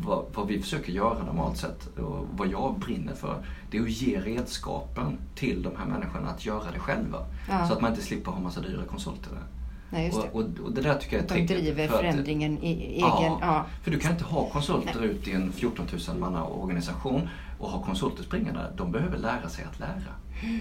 vad, 0.06 0.26
vad, 0.34 0.48
vi 0.48 0.62
försöker 0.62 0.92
göra 0.92 1.24
normalt 1.24 1.58
sett 1.58 1.98
och 1.98 2.28
vad 2.32 2.48
jag 2.48 2.80
brinner 2.80 3.14
för 3.14 3.44
det 3.72 3.78
är 3.78 3.82
att 3.82 3.90
ge 3.90 4.20
redskapen 4.20 5.18
till 5.36 5.64
de 5.64 5.76
här 5.78 5.86
människorna 5.86 6.30
att 6.30 6.46
göra 6.46 6.72
det 6.74 6.80
själva. 6.80 7.26
Ja. 7.50 7.68
Så 7.68 7.74
att 7.74 7.82
man 7.82 7.92
inte 7.92 8.04
slipper 8.04 8.32
ha 8.32 8.40
massa 8.40 8.62
dyra 8.62 8.84
konsulter 8.84 9.30
där. 9.30 9.44
Nej, 9.90 10.12
och, 10.12 10.36
och, 10.36 10.46
och, 10.64 10.72
det 10.72 10.82
där 10.82 10.96
tycker 10.96 11.16
jag 11.16 11.26
är 11.26 11.30
tricket. 11.30 11.48
De 11.48 11.54
driver 11.56 11.88
för 11.88 11.98
förändringen 11.98 12.64
i 12.64 12.72
egen... 12.74 13.00
Ja, 13.00 13.38
ja, 13.42 13.66
för 13.84 13.92
du 13.92 14.00
kan 14.00 14.12
inte 14.12 14.24
ha 14.24 14.50
konsulter 14.50 15.00
Nej. 15.00 15.10
ut 15.10 15.28
i 15.28 15.32
en 15.32 15.52
14 15.52 15.86
000 16.08 16.18
manna 16.18 16.46
organisation 16.46 17.30
och 17.60 17.70
ha 17.70 17.84
konsulter 17.84 18.24
springande. 18.24 18.60
De 18.78 18.92
behöver 18.92 19.18
lära 19.18 19.50
sig 19.50 19.66
att 19.72 19.80
lära 19.80 20.14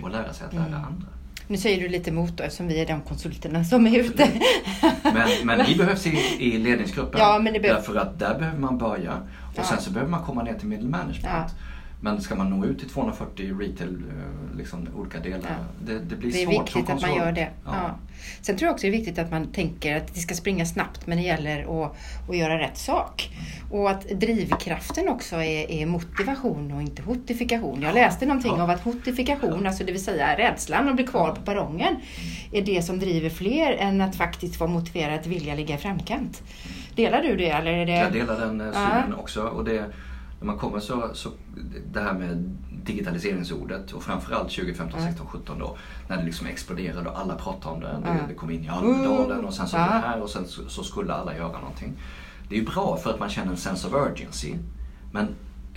och 0.02 0.10
lära 0.10 0.32
sig 0.32 0.46
att 0.46 0.52
lära 0.52 0.66
mm. 0.66 0.84
andra. 0.84 1.06
Nu 1.48 1.56
säger 1.56 1.80
du 1.80 1.88
lite 1.88 2.10
emot 2.10 2.36
då 2.36 2.44
eftersom 2.44 2.68
vi 2.68 2.80
är 2.80 2.86
de 2.86 3.00
konsulterna 3.00 3.64
som 3.64 3.86
är 3.86 3.98
ute. 3.98 4.30
Men, 5.02 5.28
men 5.44 5.58
ni 5.58 5.74
behövs 5.78 6.06
i, 6.06 6.18
i 6.38 6.58
ledningsgruppen. 6.58 7.20
Ja, 7.20 7.40
men 7.42 7.52
det 7.52 7.60
behövs. 7.60 7.86
Därför 7.86 8.00
att 8.00 8.18
där 8.18 8.38
behöver 8.38 8.58
man 8.58 8.78
börja. 8.78 9.12
Och 9.48 9.54
ja. 9.54 9.64
sen 9.64 9.80
så 9.80 9.90
behöver 9.90 10.10
man 10.10 10.24
komma 10.24 10.42
ner 10.42 10.54
till 10.54 10.68
middle 10.68 10.88
management. 10.88 11.24
Ja. 11.24 11.46
Men 12.06 12.20
ska 12.20 12.34
man 12.34 12.50
nå 12.50 12.66
ut 12.66 12.78
till 12.78 12.88
240 12.88 13.58
retail, 13.58 13.88
eh, 13.88 14.56
liksom, 14.56 14.88
olika 14.96 15.20
delar, 15.20 15.40
ja. 15.48 15.84
det, 15.86 15.98
det, 15.98 16.16
blir 16.16 16.30
svårt 16.30 16.50
Det 16.50 16.56
är 16.56 16.60
viktigt 16.60 16.90
att 16.90 17.00
man 17.02 17.14
gör 17.14 17.32
det. 17.32 17.48
Ja. 17.64 17.70
Ja. 17.74 17.98
Sen 18.40 18.56
tror 18.56 18.66
jag 18.66 18.74
också 18.74 18.86
det 18.86 18.88
är 18.88 18.98
viktigt 18.98 19.18
att 19.18 19.30
man 19.30 19.46
tänker 19.46 19.96
att 19.96 20.14
det 20.14 20.20
ska 20.20 20.34
springa 20.34 20.66
snabbt 20.66 21.06
men 21.06 21.18
det 21.18 21.24
gäller 21.24 21.84
att, 21.84 21.96
att 22.28 22.36
göra 22.36 22.58
rätt 22.58 22.78
sak. 22.78 23.30
Och 23.70 23.90
att 23.90 24.08
drivkraften 24.08 25.08
också 25.08 25.36
är, 25.36 25.70
är 25.70 25.86
motivation 25.86 26.72
och 26.72 26.82
inte 26.82 27.02
hotifikation. 27.02 27.82
Jag 27.82 27.94
läste 27.94 28.26
någonting 28.26 28.54
ja. 28.56 28.62
av 28.62 28.70
att 28.70 28.80
hotifikation, 28.80 29.66
alltså 29.66 29.84
det 29.84 29.92
vill 29.92 30.04
säga 30.04 30.38
rädslan 30.38 30.88
att 30.88 30.96
bli 30.96 31.06
kvar 31.06 31.34
på 31.34 31.40
perrongen, 31.42 31.96
är 32.52 32.62
det 32.62 32.82
som 32.82 32.98
driver 32.98 33.30
fler 33.30 33.72
än 33.72 34.00
att 34.00 34.16
faktiskt 34.16 34.60
vara 34.60 34.70
motiverad 34.70 35.20
att 35.20 35.26
vilja 35.26 35.54
ligga 35.54 35.74
i 35.74 35.78
framkant. 35.78 36.42
Delar 36.94 37.22
du 37.22 37.36
det? 37.36 37.50
Eller 37.50 37.72
är 37.72 37.86
det... 37.86 37.96
Jag 37.96 38.12
delar 38.12 38.40
den 38.40 38.60
eh, 38.60 38.72
synen 38.72 39.14
också. 39.14 39.42
Och 39.42 39.64
det, 39.64 39.84
när 40.40 40.46
man 40.46 40.58
kommer 40.58 40.80
så, 40.80 41.10
så 41.12 41.30
det 41.92 42.00
här 42.00 42.12
med 42.12 42.56
digitaliseringsordet 42.84 43.92
och 43.92 44.02
framförallt 44.02 44.50
2015, 44.50 45.00
16, 45.02 45.26
17 45.26 45.58
då 45.58 45.76
när 46.08 46.16
det 46.16 46.22
liksom 46.22 46.46
exploderade 46.46 47.08
och 47.08 47.18
alla 47.18 47.34
pratade 47.34 47.74
om 47.74 47.80
det. 47.80 47.98
Det, 48.04 48.24
det 48.28 48.34
kom 48.34 48.50
in 48.50 48.64
i 48.64 48.68
Almedalen 48.68 49.44
och 49.44 49.54
sen 49.54 49.68
så 49.68 49.76
det 49.76 49.82
här 49.82 50.22
och 50.22 50.30
sen 50.30 50.46
så, 50.46 50.68
så 50.68 50.82
skulle 50.84 51.12
alla 51.12 51.36
göra 51.36 51.58
någonting. 51.58 51.92
Det 52.48 52.54
är 52.54 52.58
ju 52.58 52.66
bra 52.66 52.96
för 52.96 53.10
att 53.10 53.20
man 53.20 53.30
känner 53.30 53.50
en 53.50 53.56
sense 53.56 53.88
of 53.88 53.94
urgency. 53.94 54.54
Men 55.12 55.28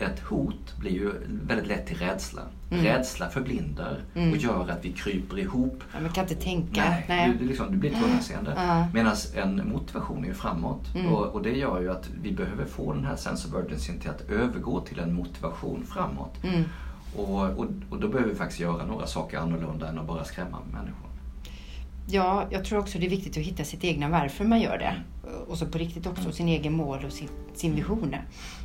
ett 0.05 0.19
hot 0.19 0.77
blir 0.77 0.91
ju 0.91 1.11
väldigt 1.47 1.67
lätt 1.67 1.87
till 1.87 1.97
rädsla. 1.97 2.41
Mm. 2.71 2.83
Rädsla 2.83 3.29
förblindar 3.29 3.99
mm. 4.15 4.31
och 4.31 4.37
gör 4.37 4.69
att 4.69 4.85
vi 4.85 4.91
kryper 4.91 5.39
ihop. 5.39 5.83
Ja, 5.93 5.99
man 5.99 6.09
kan 6.09 6.23
inte 6.23 6.35
tänka. 6.35 6.89
Nej, 6.89 7.05
Nej. 7.09 7.37
Du, 7.39 7.45
liksom, 7.45 7.71
du 7.71 7.77
blir 7.77 7.89
tunnelseende. 7.89 8.53
Ja. 8.57 8.87
Medan 8.93 9.15
en 9.35 9.69
motivation 9.69 10.23
är 10.23 10.27
ju 10.27 10.33
framåt. 10.33 10.95
Mm. 10.95 11.13
Och, 11.13 11.25
och, 11.25 11.41
det 11.41 11.51
gör 11.51 11.81
ju 11.81 11.91
att 11.91 12.09
vi 12.21 12.31
behöver 12.31 12.65
få 12.65 12.93
den 12.93 13.05
här 13.05 13.15
sense 13.15 13.47
of 13.47 13.53
urgency 13.53 13.93
till 13.99 14.09
att 14.09 14.21
övergå 14.29 14.81
till 14.81 14.99
en 14.99 15.13
motivation 15.13 15.83
framåt. 15.87 16.43
Mm. 16.43 16.63
Och, 17.15 17.43
och, 17.43 17.65
och, 17.89 17.99
då 17.99 18.07
behöver 18.07 18.29
vi 18.29 18.35
faktiskt 18.35 18.59
göra 18.59 18.85
några 18.85 19.07
saker 19.07 19.37
annorlunda 19.37 19.89
än 19.89 19.99
att 19.99 20.07
bara 20.07 20.23
skrämma 20.23 20.57
människor. 20.71 21.08
Ja, 22.11 22.47
jag 22.49 22.65
tror 22.65 22.79
också 22.79 22.99
det 22.99 23.05
är 23.05 23.09
viktigt 23.09 23.37
att 23.37 23.43
hitta 23.43 23.63
sitt 23.63 23.83
egna 23.83 24.09
varför 24.09 24.45
man 24.45 24.61
gör 24.61 24.77
det. 24.77 24.95
Och 25.47 25.57
så 25.57 25.65
på 25.65 25.77
riktigt 25.77 26.07
också 26.07 26.21
mm. 26.21 26.33
sin 26.33 26.47
egen 26.47 26.73
mål 26.73 27.05
och 27.05 27.11
sin, 27.11 27.29
sin 27.53 27.75
vision. 27.75 28.15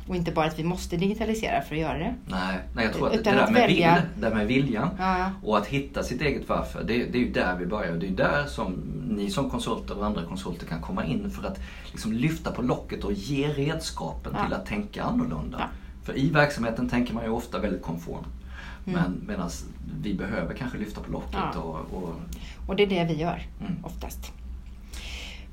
Och 0.07 0.15
inte 0.15 0.31
bara 0.31 0.45
att 0.45 0.59
vi 0.59 0.63
måste 0.63 0.97
digitalisera 0.97 1.61
för 1.61 1.75
att 1.75 1.81
göra 1.81 1.97
det. 1.97 2.15
Nej, 2.25 2.57
nej 2.75 2.85
jag 2.85 2.93
tror 2.93 3.07
att 3.07 3.15
Utan 3.15 3.33
det 3.33 3.39
där 3.39 3.51
med, 3.51 3.61
välja... 3.61 3.95
vil, 3.95 4.21
där 4.21 4.35
med 4.35 4.47
viljan 4.47 4.89
ja. 4.99 5.31
och 5.43 5.57
att 5.57 5.67
hitta 5.67 6.03
sitt 6.03 6.21
eget 6.21 6.49
varför, 6.49 6.83
det, 6.83 6.93
det 6.93 7.17
är 7.17 7.21
ju 7.21 7.31
där 7.31 7.55
vi 7.55 7.65
börjar. 7.65 7.95
Det 7.95 8.07
är 8.07 8.11
där 8.11 8.45
som 8.45 8.73
ni 9.09 9.29
som 9.29 9.49
konsulter 9.49 9.97
och 9.97 10.05
andra 10.05 10.23
konsulter 10.23 10.65
kan 10.67 10.81
komma 10.81 11.05
in 11.05 11.31
för 11.31 11.47
att 11.47 11.59
liksom 11.91 12.13
lyfta 12.13 12.51
på 12.51 12.61
locket 12.61 13.03
och 13.03 13.13
ge 13.13 13.47
redskapen 13.47 14.33
ja. 14.35 14.45
till 14.45 14.53
att 14.53 14.65
tänka 14.65 15.03
annorlunda. 15.03 15.57
Ja. 15.59 15.65
För 16.03 16.17
i 16.17 16.29
verksamheten 16.29 16.89
tänker 16.89 17.13
man 17.13 17.23
ju 17.23 17.29
ofta 17.29 17.59
väldigt 17.59 17.81
konformt. 17.81 18.27
Mm. 18.87 19.01
Men 19.01 19.23
medan 19.27 19.49
vi 20.01 20.13
behöver 20.13 20.53
kanske 20.53 20.77
lyfta 20.77 21.01
på 21.01 21.11
locket. 21.11 21.39
Ja. 21.53 21.61
Och, 21.61 22.03
och... 22.03 22.15
och 22.67 22.75
det 22.75 22.83
är 22.83 22.87
det 22.87 23.13
vi 23.13 23.21
gör 23.21 23.41
mm. 23.61 23.85
oftast. 23.85 24.31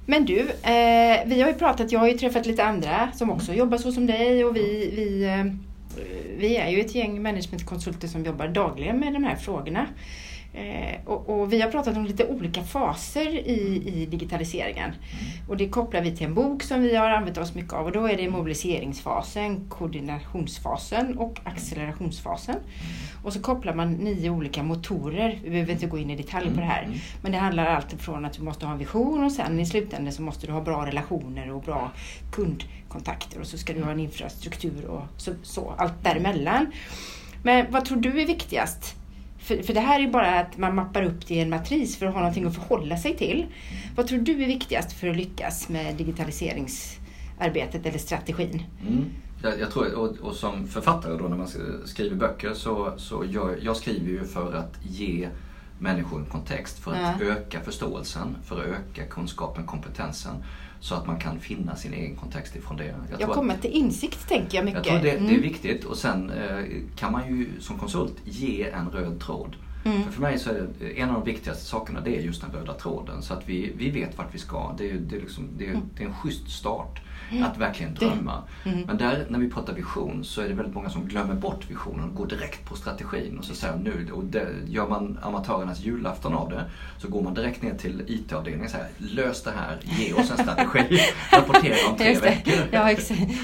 Men 0.06 0.24
du, 0.24 0.40
eh, 0.40 1.26
vi 1.26 1.40
har 1.40 1.48
ju 1.48 1.54
pratat, 1.54 1.92
jag 1.92 2.00
har 2.00 2.08
ju 2.08 2.18
träffat 2.18 2.46
lite 2.46 2.64
andra 2.64 3.12
som 3.12 3.30
också 3.30 3.46
mm. 3.46 3.58
jobbar 3.58 3.78
så 3.78 3.92
som 3.92 4.06
dig 4.06 4.44
och 4.44 4.56
vi, 4.56 4.92
vi, 4.96 5.24
eh, 5.24 5.44
vi 6.38 6.56
är 6.56 6.68
ju 6.68 6.80
ett 6.80 6.94
gäng 6.94 7.22
managementkonsulter 7.22 8.08
som 8.08 8.24
jobbar 8.24 8.48
dagligen 8.48 9.00
med 9.00 9.12
de 9.12 9.24
här 9.24 9.36
frågorna. 9.36 9.86
Eh, 10.54 11.00
och, 11.04 11.28
och, 11.28 11.52
vi 11.52 11.60
har 11.60 11.70
pratat 11.70 11.96
om 11.96 12.04
lite 12.04 12.26
olika 12.26 12.62
faser 12.62 13.28
i, 13.28 13.82
i 13.94 14.06
digitaliseringen. 14.06 14.90
Mm. 14.90 15.48
Och 15.48 15.56
det 15.56 15.68
kopplar 15.68 16.00
vi 16.00 16.16
till 16.16 16.26
en 16.26 16.34
bok 16.34 16.62
som 16.62 16.82
vi 16.82 16.96
har 16.96 17.10
använt 17.10 17.38
oss 17.38 17.54
mycket 17.54 17.72
av 17.72 17.86
och 17.86 17.92
då 17.92 18.06
är 18.06 18.16
det 18.16 18.30
mobiliseringsfasen, 18.30 19.68
koordinationsfasen 19.68 21.18
och 21.18 21.40
accelerationsfasen. 21.44 22.54
Mm. 22.54 23.24
Och 23.24 23.32
så 23.32 23.40
kopplar 23.40 23.74
man 23.74 23.92
nio 23.92 24.30
olika 24.30 24.62
motorer. 24.62 25.40
Vi 25.44 25.50
behöver 25.50 25.72
inte 25.72 25.86
gå 25.86 25.98
in 25.98 26.10
i 26.10 26.16
detalj 26.16 26.50
på 26.54 26.60
det 26.60 26.66
här. 26.66 26.82
Mm. 26.82 26.98
Men 27.22 27.32
det 27.32 27.38
handlar 27.38 27.66
allt 27.66 28.02
från 28.02 28.24
att 28.24 28.32
du 28.32 28.42
måste 28.42 28.66
ha 28.66 28.72
en 28.72 28.78
vision 28.78 29.24
och 29.24 29.32
sen 29.32 29.60
i 29.60 29.66
slutändan 29.66 30.12
så 30.12 30.22
måste 30.22 30.46
du 30.46 30.52
ha 30.52 30.60
bra 30.60 30.86
relationer 30.86 31.50
och 31.52 31.62
bra 31.62 31.90
kundkontakter 32.32 33.40
och 33.40 33.46
så 33.46 33.58
ska 33.58 33.72
du 33.72 33.82
ha 33.82 33.90
en 33.90 34.00
infrastruktur 34.00 34.84
och 34.84 35.02
så, 35.16 35.32
så 35.42 35.74
allt 35.78 36.04
däremellan. 36.04 36.66
Men 37.42 37.66
vad 37.70 37.84
tror 37.84 37.98
du 37.98 38.20
är 38.20 38.26
viktigast? 38.26 38.96
För, 39.42 39.62
för 39.62 39.74
det 39.74 39.80
här 39.80 40.00
är 40.00 40.08
bara 40.08 40.40
att 40.40 40.58
man 40.58 40.74
mappar 40.74 41.02
upp 41.02 41.26
det 41.26 41.34
i 41.34 41.40
en 41.40 41.50
matris 41.50 41.96
för 41.96 42.06
att 42.06 42.12
ha 42.12 42.20
någonting 42.20 42.44
att 42.44 42.54
förhålla 42.54 42.96
sig 42.96 43.16
till. 43.16 43.46
Vad 43.96 44.06
tror 44.06 44.18
du 44.18 44.42
är 44.42 44.46
viktigast 44.46 44.92
för 44.92 45.08
att 45.08 45.16
lyckas 45.16 45.68
med 45.68 45.96
digitaliseringsarbetet 45.96 47.86
eller 47.86 47.98
strategin? 47.98 48.62
Mm. 48.88 49.04
Jag, 49.42 49.60
jag, 49.60 49.70
tror, 49.70 49.94
och, 49.94 50.16
och, 50.20 50.34
som 50.34 50.66
författare 50.66 51.16
då 51.16 51.28
när 51.28 51.36
man 51.36 51.48
skriver 51.84 52.16
böcker 52.16 52.54
så, 52.54 52.92
så 52.96 53.24
jag, 53.30 53.50
jag 53.62 53.76
skriver 53.76 54.08
ju 54.08 54.24
för 54.24 54.52
att 54.52 54.78
ge 54.82 55.28
människor 55.78 56.20
en 56.20 56.26
kontext, 56.26 56.78
för 56.78 56.92
att 56.92 57.20
ja. 57.20 57.26
öka 57.26 57.60
förståelsen, 57.60 58.36
för 58.44 58.60
att 58.60 58.66
öka 58.66 59.06
kunskapen, 59.06 59.66
kompetensen. 59.66 60.34
Så 60.82 60.94
att 60.94 61.06
man 61.06 61.18
kan 61.18 61.40
finna 61.40 61.76
sin 61.76 61.94
egen 61.94 62.16
kontext 62.16 62.56
ifrån 62.56 62.76
det. 62.76 62.84
Jag, 63.10 63.20
jag 63.20 63.30
kommer 63.30 63.56
till 63.56 63.70
insikt 63.70 64.28
tänker 64.28 64.58
jag 64.58 64.64
mycket. 64.64 64.86
Jag 64.86 64.94
tror 64.94 65.02
det, 65.02 65.10
mm. 65.10 65.24
det 65.24 65.32
är 65.32 65.38
mm. 65.38 65.48
viktigt 65.48 65.84
och 65.84 65.96
sen 65.96 66.30
eh, 66.30 66.64
kan 66.96 67.12
man 67.12 67.28
ju 67.28 67.60
som 67.60 67.78
konsult 67.78 68.16
ge 68.24 68.70
en 68.70 68.90
röd 68.90 69.20
tråd. 69.20 69.56
Mm. 69.84 70.02
För, 70.02 70.12
för 70.12 70.20
mig 70.20 70.38
så 70.38 70.50
är 70.50 70.68
det, 70.78 71.00
en 71.00 71.08
av 71.08 71.14
de 71.14 71.24
viktigaste 71.24 71.64
sakerna 71.64 72.00
det 72.00 72.16
är 72.16 72.20
just 72.20 72.40
den 72.42 72.50
röda 72.50 72.72
tråden. 72.72 73.22
Så 73.22 73.34
att 73.34 73.48
vi, 73.48 73.72
vi 73.76 73.90
vet 73.90 74.18
vart 74.18 74.34
vi 74.34 74.38
ska. 74.38 74.74
Det 74.78 74.90
är, 74.90 74.94
det 74.94 75.16
är, 75.16 75.20
liksom, 75.20 75.48
det 75.58 75.64
är, 75.64 75.70
mm. 75.70 75.82
det 75.96 76.02
är 76.02 76.08
en 76.08 76.14
schysst 76.14 76.50
start. 76.50 77.00
Mm. 77.30 77.44
Att 77.44 77.58
verkligen 77.58 77.94
drömma. 77.94 78.42
Mm. 78.64 78.80
Men 78.86 78.96
där, 78.96 79.26
när 79.28 79.38
vi 79.38 79.50
pratar 79.50 79.72
vision 79.72 80.24
så 80.24 80.40
är 80.40 80.48
det 80.48 80.54
väldigt 80.54 80.74
många 80.74 80.90
som 80.90 81.08
glömmer 81.08 81.34
bort 81.34 81.70
visionen 81.70 82.08
och 82.08 82.14
går 82.14 82.26
direkt 82.26 82.68
på 82.68 82.76
strategin. 82.76 83.38
Och 83.38 83.44
så 83.44 83.54
säger 83.54 83.76
nu, 83.76 84.08
och 84.12 84.24
det, 84.24 84.48
gör 84.66 84.88
man 84.88 85.18
amatörernas 85.22 85.80
julafton 85.80 86.34
av 86.34 86.50
det 86.50 86.64
så 86.98 87.08
går 87.08 87.22
man 87.22 87.34
direkt 87.34 87.62
ner 87.62 87.74
till 87.74 88.02
IT-avdelningen 88.06 88.66
och 88.66 88.70
säger 88.70 88.88
lös 88.98 89.42
det 89.42 89.50
här, 89.50 89.78
ge 89.82 90.12
oss 90.12 90.30
en 90.30 90.36
strategi, 90.36 90.98
rapportera 91.32 91.90
om 91.90 91.96
tre 91.96 92.14
veckor. 92.14 92.54
Ja, 92.70 92.90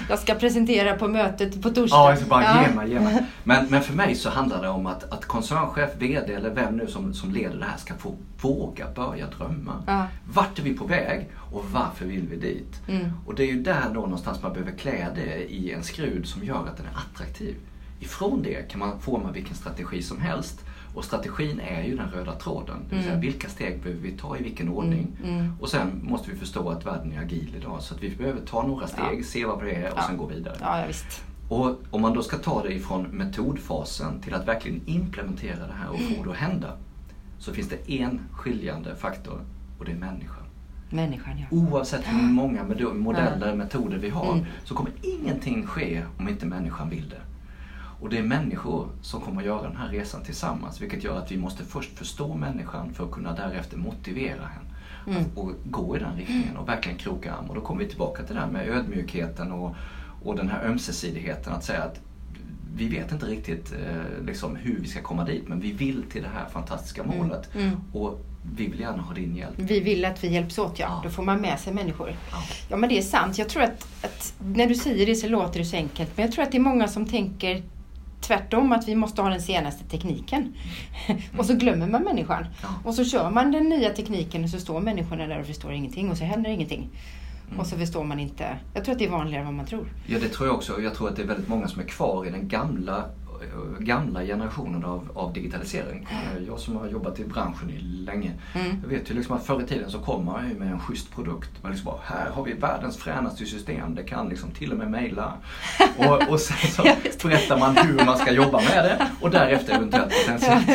jag 0.08 0.18
ska 0.18 0.34
presentera 0.34 0.96
på 0.96 1.08
mötet 1.08 1.62
på 1.62 1.70
torsdag. 1.70 2.16
Ja, 2.20 2.26
bara 2.28 2.42
ja. 2.42 2.68
ge 2.68 2.74
mig, 2.74 2.90
ge 2.90 3.00
mig. 3.00 3.24
Men, 3.44 3.66
men 3.66 3.82
för 3.82 3.94
mig 3.94 4.14
så 4.14 4.30
handlar 4.30 4.62
det 4.62 4.68
om 4.68 4.86
att, 4.86 5.12
att 5.12 5.24
koncernchef, 5.24 5.90
VD 5.98 6.32
eller 6.32 6.50
vem 6.50 6.76
nu 6.76 6.86
som, 6.86 7.14
som 7.14 7.32
leder 7.32 7.58
det 7.58 7.64
här 7.64 7.78
ska 7.78 7.94
få 7.94 8.16
våga 8.40 8.86
börja 8.94 9.26
drömma. 9.26 9.82
Ja. 9.86 10.06
Vart 10.32 10.58
är 10.58 10.62
vi 10.62 10.74
på 10.74 10.84
väg 10.84 11.28
och 11.52 11.64
varför 11.72 12.06
vill 12.06 12.28
vi 12.28 12.36
dit? 12.36 12.82
Mm. 12.88 13.10
Och 13.26 13.34
det 13.34 13.42
är 13.42 13.46
ju 13.46 13.62
där 13.62 13.84
då 13.94 14.00
någonstans 14.00 14.42
man 14.42 14.52
behöver 14.52 14.72
klä 14.72 15.08
det 15.14 15.52
i 15.52 15.72
en 15.72 15.82
skrud 15.82 16.26
som 16.26 16.44
gör 16.44 16.66
att 16.66 16.76
den 16.76 16.86
är 16.86 16.96
attraktiv. 16.96 17.56
ifrån 18.00 18.42
det 18.42 18.70
kan 18.70 18.78
man 18.80 19.00
forma 19.00 19.32
vilken 19.32 19.54
strategi 19.54 20.02
som 20.02 20.20
helst. 20.20 20.64
Och 20.94 21.04
strategin 21.04 21.60
är 21.60 21.82
ju 21.82 21.96
den 21.96 22.10
röda 22.10 22.32
tråden. 22.32 22.76
Det 22.88 22.94
vill 22.94 23.02
säga 23.04 23.14
Mm. 23.14 23.26
vilka 23.26 23.48
steg 23.48 23.82
behöver 23.82 24.02
vi 24.02 24.10
ta 24.12 24.36
i 24.36 24.42
vilken 24.42 24.68
ordning. 24.68 25.16
Mm. 25.24 25.52
Och 25.60 25.68
sen 25.68 26.00
måste 26.02 26.30
vi 26.30 26.36
förstå 26.38 26.70
att 26.70 26.86
världen 26.86 27.12
är 27.12 27.20
agil 27.22 27.54
idag. 27.56 27.82
Så 27.82 27.94
att 27.94 28.02
vi 28.02 28.10
behöver 28.16 28.40
ta 28.40 28.66
några 28.66 28.86
steg, 28.86 29.24
se 29.24 29.44
vad 29.44 29.64
det 29.64 29.70
är 29.72 29.92
och 29.92 29.98
Ja. 29.98 30.02
sen 30.02 30.16
gå 30.16 30.26
vidare. 30.26 30.56
Ja, 30.60 30.78
ja. 30.80 30.92
Och 31.56 31.80
om 31.90 32.02
man 32.02 32.14
då 32.14 32.22
ska 32.22 32.36
ta 32.38 32.62
det 32.62 32.72
ifrån 32.74 33.02
metodfasen 33.02 34.20
till 34.20 34.34
att 34.34 34.48
verkligen 34.48 34.80
implementera 34.86 35.66
det 35.66 35.72
här 35.72 35.90
och 35.90 36.00
få 36.00 36.24
det 36.24 36.30
att 36.30 36.36
hända. 36.36 36.76
Så 37.38 37.52
finns 37.52 37.68
det 37.68 37.92
en 37.92 38.20
skiljande 38.32 38.96
faktor 38.96 39.40
och 39.78 39.84
det 39.84 39.92
är 39.92 39.96
människan. 39.96 40.44
Människan, 40.90 41.38
ja. 41.38 41.46
Oavsett 41.56 42.04
hur 42.04 42.22
många 42.32 42.64
modeller, 42.94 43.54
metoder 43.54 43.98
vi 43.98 44.10
har 44.10 44.32
Mm. 44.32 44.44
så 44.64 44.74
kommer 44.74 44.92
ingenting 45.02 45.66
ske 45.66 46.02
om 46.18 46.28
inte 46.28 46.46
människan 46.46 46.90
vill 46.90 47.08
det. 47.08 47.20
Och 48.00 48.08
det 48.08 48.18
är 48.18 48.22
människor 48.22 48.88
som 49.02 49.20
kommer 49.20 49.40
att 49.40 49.46
göra 49.46 49.62
den 49.62 49.76
här 49.76 49.88
resan 49.88 50.22
tillsammans 50.22 50.80
vilket 50.80 51.04
gör 51.04 51.18
att 51.18 51.32
vi 51.32 51.36
måste 51.36 51.64
först 51.64 51.98
förstå 51.98 52.34
människan 52.34 52.94
för 52.94 53.04
att 53.04 53.10
kunna 53.10 53.32
därefter 53.32 53.76
motivera 53.76 54.42
henne. 54.46 54.68
Mm. 55.18 55.30
Och 55.34 55.52
gå 55.64 55.96
i 55.96 55.98
den 55.98 56.16
riktningen 56.16 56.56
och 56.56 56.68
verkligen 56.68 56.98
kroka 56.98 57.34
arm. 57.34 57.44
Och 57.48 57.54
då 57.54 57.60
kommer 57.60 57.84
vi 57.84 57.88
tillbaka 57.88 58.22
till 58.22 58.34
det 58.34 58.40
här 58.40 58.50
med 58.50 58.68
ödmjukheten 58.68 59.52
och, 59.52 59.74
och 60.22 60.36
den 60.36 60.48
här 60.48 60.64
ömsesidigheten 60.64 61.52
att 61.52 61.64
säga 61.64 61.82
att 61.82 62.00
vi 62.76 62.88
vet 62.88 63.12
inte 63.12 63.26
riktigt 63.26 63.72
eh, 63.72 64.24
liksom, 64.26 64.56
hur 64.56 64.78
vi 64.80 64.88
ska 64.88 65.02
komma 65.02 65.24
dit 65.24 65.48
men 65.48 65.60
vi 65.60 65.72
vill 65.72 66.02
till 66.02 66.22
det 66.22 66.28
här 66.28 66.48
fantastiska 66.48 67.04
målet. 67.04 67.54
Mm. 67.54 67.70
Och 67.92 68.20
vi 68.56 68.66
vill 68.66 68.80
gärna 68.80 69.02
ha 69.02 69.14
din 69.14 69.36
hjälp. 69.36 69.54
Vi 69.56 69.80
vill 69.80 70.04
att 70.04 70.24
vi 70.24 70.28
hjälps 70.28 70.58
åt, 70.58 70.78
ja. 70.78 70.86
Ja. 70.88 71.00
Då 71.04 71.10
får 71.10 71.22
man 71.22 71.40
med 71.40 71.60
sig 71.60 71.72
människor. 71.72 72.16
Ja. 72.30 72.42
Ja, 72.68 72.76
men 72.76 72.88
det 72.88 72.98
är 72.98 73.02
sant. 73.02 73.38
Jag 73.38 73.48
tror 73.48 73.62
att, 73.62 74.04
att 74.04 74.34
när 74.38 74.66
du 74.66 74.74
säger 74.74 75.06
det 75.06 75.14
så 75.14 75.28
låter 75.28 75.58
det 75.58 75.64
så 75.64 75.76
enkelt. 75.76 76.10
Men 76.16 76.24
jag 76.24 76.34
tror 76.34 76.44
att 76.44 76.52
det 76.52 76.58
är 76.58 76.62
många 76.62 76.88
som 76.88 77.06
tänker 77.06 77.62
tvärtom, 78.20 78.72
att 78.72 78.88
vi 78.88 78.94
måste 78.94 79.22
ha 79.22 79.28
den 79.28 79.42
senaste 79.42 79.84
tekniken. 79.84 80.54
och 81.38 81.46
så 81.46 81.54
glömmer 81.54 81.86
man 81.86 82.02
människan. 82.02 82.46
Ja. 82.62 82.68
Och 82.84 82.94
så 82.94 83.04
kör 83.04 83.30
man 83.30 83.52
den 83.52 83.68
nya 83.68 83.90
tekniken 83.90 84.44
och 84.44 84.50
så 84.50 84.58
står 84.58 84.80
människorna 84.80 85.26
där 85.26 85.40
och 85.40 85.46
förstår 85.46 85.72
ingenting 85.72 86.10
och 86.10 86.16
så 86.16 86.24
händer 86.24 86.50
ingenting. 86.50 86.90
Mm. 87.48 87.60
Och 87.60 87.66
så 87.66 87.76
förstår 87.76 88.04
man 88.04 88.20
inte. 88.20 88.56
Jag 88.74 88.84
tror 88.84 88.92
att 88.92 88.98
det 88.98 89.04
är 89.04 89.10
vanligare 89.10 89.40
än 89.40 89.46
vad 89.46 89.54
man 89.54 89.66
tror. 89.66 89.92
Ja, 90.06 90.18
det 90.18 90.28
tror 90.28 90.48
jag 90.48 90.56
också. 90.56 90.80
Jag 90.80 90.94
tror 90.94 91.08
att 91.08 91.16
det 91.16 91.22
är 91.22 91.26
väldigt 91.26 91.48
många 91.48 91.68
som 91.68 91.80
är 91.80 91.86
kvar 91.86 92.26
i 92.26 92.30
den 92.30 92.48
gamla, 92.48 93.04
gamla 93.78 94.22
generationen 94.22 94.84
av, 94.84 95.08
av 95.14 95.32
digitalisering. 95.32 96.06
Eh, 96.10 96.42
Jag 96.46 96.58
som 96.58 96.76
har 96.76 96.86
jobbat 96.88 97.20
i 97.20 97.24
branschen 97.24 97.70
i 97.70 97.78
länge. 97.80 98.32
Mm. 98.54 98.80
Jag 98.82 98.88
vet 98.88 99.10
ju 99.10 99.14
liksom 99.14 99.36
att 99.36 99.46
förr 99.46 99.62
i 99.62 99.66
tiden 99.66 99.90
så 99.90 99.98
kom 99.98 100.24
man 100.24 100.48
ju 100.48 100.54
med 100.58 100.72
en 100.72 100.80
schysst 100.80 101.14
produkt. 101.14 101.50
Man 101.62 101.72
liksom 101.72 101.84
bara, 101.86 102.00
här 102.04 102.30
har 102.30 102.44
vi 102.44 102.52
världens 102.52 102.96
fränaste 102.96 103.44
system. 103.46 103.94
Det 103.94 104.02
kan 104.02 104.28
liksom 104.28 104.50
till 104.50 104.72
och 104.72 104.78
med 104.78 104.90
mejla. 104.90 105.32
Och, 105.98 106.28
och 106.30 106.40
sen 106.40 106.70
så 106.70 106.82
Ja, 106.86 106.94
berättar 107.22 107.58
man 107.58 107.76
hur 107.76 108.04
man 108.06 108.18
ska 108.18 108.32
jobba 108.32 108.58
med 108.60 108.84
det 108.84 109.06
och 109.20 109.30
därefter 109.30 109.74
eventuellt 109.74 110.12
potentiellt. 110.26 110.68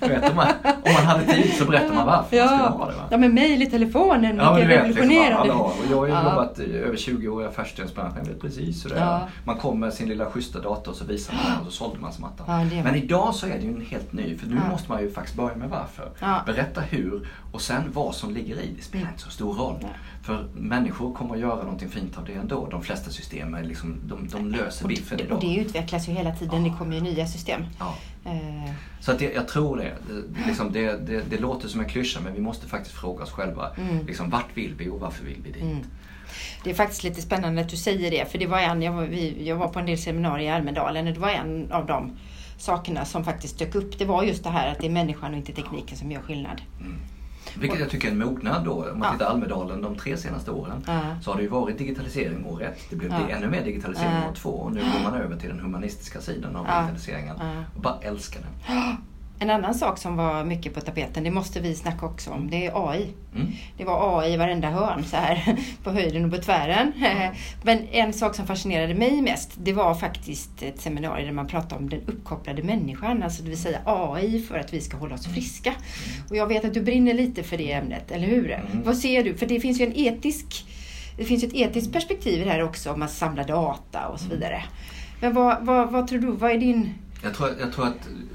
Vet 0.00 0.34
man, 0.34 0.46
om 0.64 0.92
man 0.94 1.04
hade 1.06 1.24
tid 1.24 1.52
så 1.58 1.64
berättar 1.64 1.94
man 1.94 2.06
varför 2.06 2.36
man 2.36 2.48
ska 2.48 2.56
ha 2.68 2.90
det. 2.90 2.96
Va? 2.96 3.02
ja 3.10 3.16
men 3.16 3.34
mejl 3.34 3.62
i 3.62 3.66
telefonen, 3.70 4.36
Ja, 4.36 4.52
vilken 4.54 4.68
vet, 4.68 4.86
liksom, 4.86 5.02
revolutionerande. 5.02 5.52
har. 5.52 5.64
Och 5.64 5.74
jag 5.90 5.96
har 5.96 6.06
ju 6.06 6.12
Ja. 6.12 6.22
jobbat 6.30 6.58
i 6.58 6.76
över 6.76 6.96
20 6.96 7.28
år 7.28 7.42
i 7.42 7.46
affärssystems-branschen. 7.46 8.16
Jag 8.18 8.24
vet 8.32 8.40
precis 8.40 8.84
hur 8.84 8.90
det 8.90 8.96
är. 8.96 9.00
Ja. 9.00 9.28
Man 9.44 9.56
kom 9.56 9.80
med 9.80 9.94
sin 9.94 10.08
lilla 10.08 10.26
schyssta 10.30 10.60
dator 10.60 10.90
och 10.92 10.96
så 10.98 11.04
visar 11.04 11.34
man 11.34 11.42
den 11.56 11.66
och 11.66 11.72
så 11.72 11.84
sålde 11.84 12.00
man 12.02 12.12
som 12.12 12.24
attan. 12.24 12.68
Ja, 12.70 12.82
Men 12.84 12.94
idag 12.94 13.34
så 13.34 13.46
är 13.46 13.50
det 13.50 13.60
ju 13.64 13.74
en 13.74 13.86
helt 13.86 14.12
ny, 14.12 14.36
för 14.38 14.46
nu 14.46 14.54
Ja. 14.64 14.70
måste 14.70 14.90
man 14.92 15.00
ju 15.02 15.10
faktiskt 15.12 15.36
börja 15.36 15.56
med 15.56 15.68
varför. 15.68 16.10
Ja. 16.20 16.42
Berätta 16.46 16.80
hur 16.80 17.28
och 17.52 17.60
sen 17.62 17.82
vad 17.92 18.14
som 18.14 18.34
ligger 18.34 18.56
i. 18.60 18.74
Det 18.76 18.82
spelar 18.82 19.08
inte 19.08 19.22
så 19.22 19.30
stor 19.30 19.54
roll. 19.54 19.76
Nej. 19.82 19.90
För 20.22 20.46
människor 20.54 21.14
kommer 21.14 21.34
att 21.34 21.40
göra 21.40 21.62
någonting 21.62 21.88
fint 21.88 22.18
av 22.18 22.24
det 22.24 22.32
ändå. 22.34 22.68
De 22.70 22.82
flesta 22.82 23.10
system 23.10 23.54
är 23.54 23.62
liksom, 23.64 23.96
de, 24.06 24.28
de 24.28 24.48
löser 24.50 24.88
biffen 24.88 25.20
idag. 25.20 25.36
och 25.38 25.40
det 25.44 25.54
utvecklas 25.56 26.08
ju 26.08 26.12
hela 26.12 26.34
tiden. 26.36 26.64
Det 26.64 26.70
kommer 26.78 26.94
ju 26.96 27.00
nya 27.02 27.26
system. 27.26 27.62
Eh, 28.24 28.70
Så 29.00 29.12
att 29.12 29.18
det, 29.18 29.32
jag 29.32 29.48
tror 29.48 29.76
det. 29.76 29.94
Det, 30.08 30.46
liksom 30.46 30.72
det, 30.72 31.06
det. 31.06 31.22
det 31.30 31.38
låter 31.38 31.68
som 31.68 31.80
en 31.80 31.88
klyscha 31.88 32.20
men 32.20 32.34
vi 32.34 32.40
måste 32.40 32.66
faktiskt 32.66 32.94
fråga 32.94 33.24
oss 33.24 33.30
själva. 33.30 33.70
Mm. 33.76 34.06
Liksom, 34.06 34.30
vart 34.30 34.56
vill 34.56 34.74
vi 34.74 34.88
och 34.88 35.00
varför 35.00 35.24
vill 35.24 35.42
vi 35.44 35.50
dit? 35.50 35.62
Mm. 35.62 35.78
Det 36.64 36.70
är 36.70 36.74
faktiskt 36.74 37.04
lite 37.04 37.22
spännande 37.22 37.60
att 37.62 37.68
du 37.68 37.76
säger 37.76 38.10
det. 38.10 38.30
För 38.30 38.38
det 38.38 38.46
var 38.46 38.58
en, 38.58 38.82
jag 38.82 38.92
var, 38.92 39.04
vi, 39.04 39.48
jag 39.48 39.56
var 39.56 39.68
på 39.68 39.78
en 39.78 39.86
del 39.86 39.98
seminarier 39.98 40.46
i 40.46 40.50
Almedalen 40.50 41.06
och 41.06 41.14
det 41.14 41.20
var 41.20 41.30
en 41.30 41.72
av 41.72 41.86
de 41.86 42.16
sakerna 42.58 43.04
som 43.04 43.24
faktiskt 43.24 43.58
dök 43.58 43.74
upp. 43.74 43.98
Det 43.98 44.04
var 44.04 44.22
just 44.22 44.44
det 44.44 44.50
här 44.50 44.72
att 44.72 44.78
det 44.78 44.86
är 44.86 44.90
människan 44.90 45.30
och 45.32 45.36
inte 45.36 45.52
tekniken 45.52 45.96
som 45.96 46.12
gör 46.12 46.20
skillnad. 46.20 46.62
Vilket 47.60 47.80
jag 47.80 47.90
tycker 47.90 48.08
är 48.08 48.12
en 48.12 48.18
mognad 48.18 48.64
då. 48.64 48.72
Om 48.92 48.98
man 48.98 49.08
Ja. 49.08 49.12
tittar 49.12 49.26
Almedalen 49.30 49.82
de 49.82 49.96
tre 49.96 50.16
senaste 50.16 50.50
åren 50.50 50.84
Ja. 50.86 51.00
så 51.22 51.30
har 51.30 51.36
det 51.36 51.42
ju 51.42 51.48
varit 51.48 51.78
digitalisering 51.78 52.46
år 52.46 52.62
ett. 52.62 52.78
Det 52.90 52.96
blev 52.96 53.10
Ja. 53.10 53.28
ännu 53.36 53.48
mer 53.48 53.64
digitalisering 53.64 54.12
Ja. 54.22 54.28
år 54.30 54.34
två 54.34 54.50
och 54.50 54.72
nu 54.72 54.80
går 54.80 55.10
man 55.10 55.20
över 55.20 55.36
till 55.36 55.48
den 55.48 55.60
humanistiska 55.60 56.20
sidan 56.20 56.56
av 56.56 56.64
digitaliseringen. 56.66 57.36
Och 57.74 57.80
bara 57.82 57.98
älskar 58.02 58.40
den. 58.40 58.76
En 59.42 59.50
annan 59.50 59.74
sak 59.74 59.98
som 59.98 60.16
var 60.16 60.44
mycket 60.44 60.74
på 60.74 60.80
tapeten, 60.80 61.24
det 61.24 61.30
måste 61.30 61.60
vi 61.60 61.74
snacka 61.74 62.06
också 62.06 62.30
om, 62.30 62.50
det 62.50 62.66
är 62.66 62.90
AI. 62.90 63.06
Mm. 63.34 63.48
Det 63.76 63.84
var 63.84 64.18
AI 64.18 64.34
i 64.34 64.36
varenda 64.36 64.70
hörn 64.70 65.04
så 65.04 65.16
här 65.16 65.56
på 65.84 65.90
höjden 65.90 66.24
och 66.24 66.30
på 66.30 66.36
tvären. 66.36 66.92
Men 67.62 67.88
en 67.88 68.12
sak 68.12 68.34
som 68.34 68.46
fascinerade 68.46 68.94
mig 68.94 69.22
mest, 69.22 69.50
det 69.56 69.72
var 69.72 69.94
faktiskt 69.94 70.62
ett 70.62 70.80
seminarium 70.80 71.26
där 71.26 71.34
man 71.34 71.46
pratade 71.46 71.74
om 71.74 71.88
den 71.88 72.00
uppkopplade 72.06 72.62
människan, 72.62 73.22
alltså 73.22 73.42
det 73.42 73.48
vill 73.48 73.58
säga 73.58 73.80
AI 73.84 74.42
för 74.48 74.58
att 74.58 74.72
vi 74.72 74.80
ska 74.80 74.96
hålla 74.96 75.14
oss 75.14 75.26
friska. 75.26 75.74
Och 76.30 76.36
jag 76.36 76.46
vet 76.46 76.64
att 76.64 76.74
du 76.74 76.80
brinner 76.80 77.14
lite 77.14 77.42
för 77.42 77.56
det 77.56 77.72
ämnet, 77.72 78.10
eller 78.10 78.26
hur? 78.26 78.50
Mm. 78.50 78.82
Vad 78.84 78.96
ser 78.96 79.24
du? 79.24 79.34
För 79.34 79.46
det 79.46 79.60
finns 79.60 79.80
ju 79.80 79.84
en 79.84 79.96
etisk 79.96 80.66
det 81.16 81.24
finns 81.24 81.44
ju 81.44 81.48
ett 81.48 81.54
etiskt 81.54 81.92
perspektiv 81.92 82.40
i 82.40 82.44
det 82.44 82.50
här 82.50 82.62
också, 82.62 82.92
om 82.92 83.02
att 83.02 83.12
samla 83.12 83.44
data 83.44 84.08
och 84.08 84.20
så 84.20 84.28
vidare. 84.28 84.64
Men 85.20 85.34
vad, 85.34 85.66
vad, 85.66 85.92
vad 85.92 86.08
tror 86.08 86.18
du, 86.18 86.30
vad 86.30 86.50
är 86.50 86.58
din... 86.58 86.94
Jag, 87.22 87.34
tror, 87.34 87.50
jag 87.60 87.72
tror 87.72 87.86
att 87.86 88.06
mm, 88.06 88.28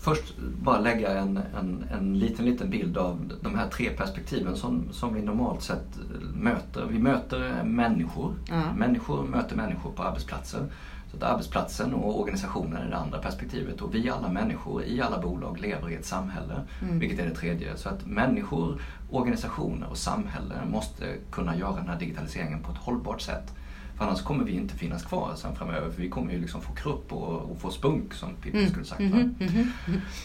först 0.00 0.34
bara 0.62 0.80
lägga 0.80 1.18
en, 1.18 1.40
en, 1.58 1.84
en 1.92 2.18
liten, 2.18 2.44
liten 2.44 2.70
bild 2.70 2.98
av 2.98 3.32
de 3.42 3.54
här 3.54 3.68
tre 3.68 3.90
perspektiven 3.90 4.56
som, 4.56 4.84
som 4.92 5.14
vi 5.14 5.22
normalt 5.22 5.62
sett 5.62 5.86
möter. 6.34 6.86
Vi 6.90 6.98
möter 6.98 7.62
människor. 7.64 8.34
Ja. 8.48 8.72
Människor 8.76 9.22
möter 9.24 9.56
människor 9.56 9.90
på 9.92 10.02
arbetsplatser. 10.02 10.66
Så 11.10 11.16
att 11.16 11.22
arbetsplatsen 11.22 11.94
och 11.94 12.20
organisationen 12.20 12.82
är 12.82 12.90
det 12.90 12.96
andra 12.96 13.18
perspektivet 13.18 13.80
och 13.80 13.94
vi 13.94 14.10
alla 14.10 14.28
människor 14.28 14.84
i 14.84 15.00
alla 15.00 15.18
bolag 15.18 15.60
lever 15.60 15.90
i 15.90 15.94
ett 15.94 16.06
samhälle, 16.06 16.54
Mm. 16.82 16.98
vilket 16.98 17.18
är 17.20 17.26
det 17.26 17.34
tredje. 17.34 17.76
Så 17.76 17.88
att 17.88 18.06
människor, 18.06 18.80
organisationer 19.10 19.86
och 19.90 19.96
samhälle 19.96 20.54
måste 20.70 21.04
kunna 21.30 21.56
göra 21.56 21.76
den 21.76 21.88
här 21.88 21.98
digitaliseringen 21.98 22.62
på 22.62 22.72
ett 22.72 22.78
hållbart 22.78 23.20
sätt. 23.20 23.54
För 24.00 24.06
annars 24.06 24.22
kommer 24.22 24.44
vi 24.44 24.52
inte 24.52 24.74
finnas 24.74 25.02
kvar 25.04 25.32
sen 25.36 25.54
framöver 25.56 25.90
för 25.90 26.02
vi 26.02 26.08
kommer 26.08 26.32
ju 26.32 26.40
liksom 26.40 26.60
få 26.60 26.72
krupp 26.72 27.12
och, 27.12 27.50
och 27.50 27.58
få 27.60 27.70
spunk 27.70 28.14
som 28.14 28.34
Pippi 28.34 28.58
Mm. 28.58 28.70
skulle 28.70 28.84
sagt. 28.84 29.00
mhm, 29.00 29.34
mhm. 29.38 29.70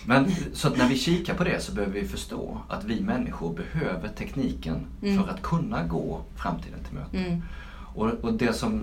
Men 0.05 0.31
så 0.53 0.69
när 0.69 0.87
vi 0.89 0.97
kikar 0.97 1.33
på 1.33 1.43
det 1.43 1.63
så 1.63 1.71
behöver 1.73 1.93
vi 1.93 2.07
förstå 2.07 2.61
att 2.69 2.83
vi 2.83 3.01
människor 3.01 3.53
behöver 3.55 4.07
tekniken 4.09 4.75
Mm. 5.01 5.23
för 5.23 5.31
att 5.33 5.41
kunna 5.41 5.83
gå 5.83 6.21
framtiden 6.35 6.79
till 6.83 6.93
mötes. 6.93 7.13
Mm. 7.27 7.41
Och, 7.95 8.05
och 8.07 8.33
det 8.33 8.53
som, 8.53 8.81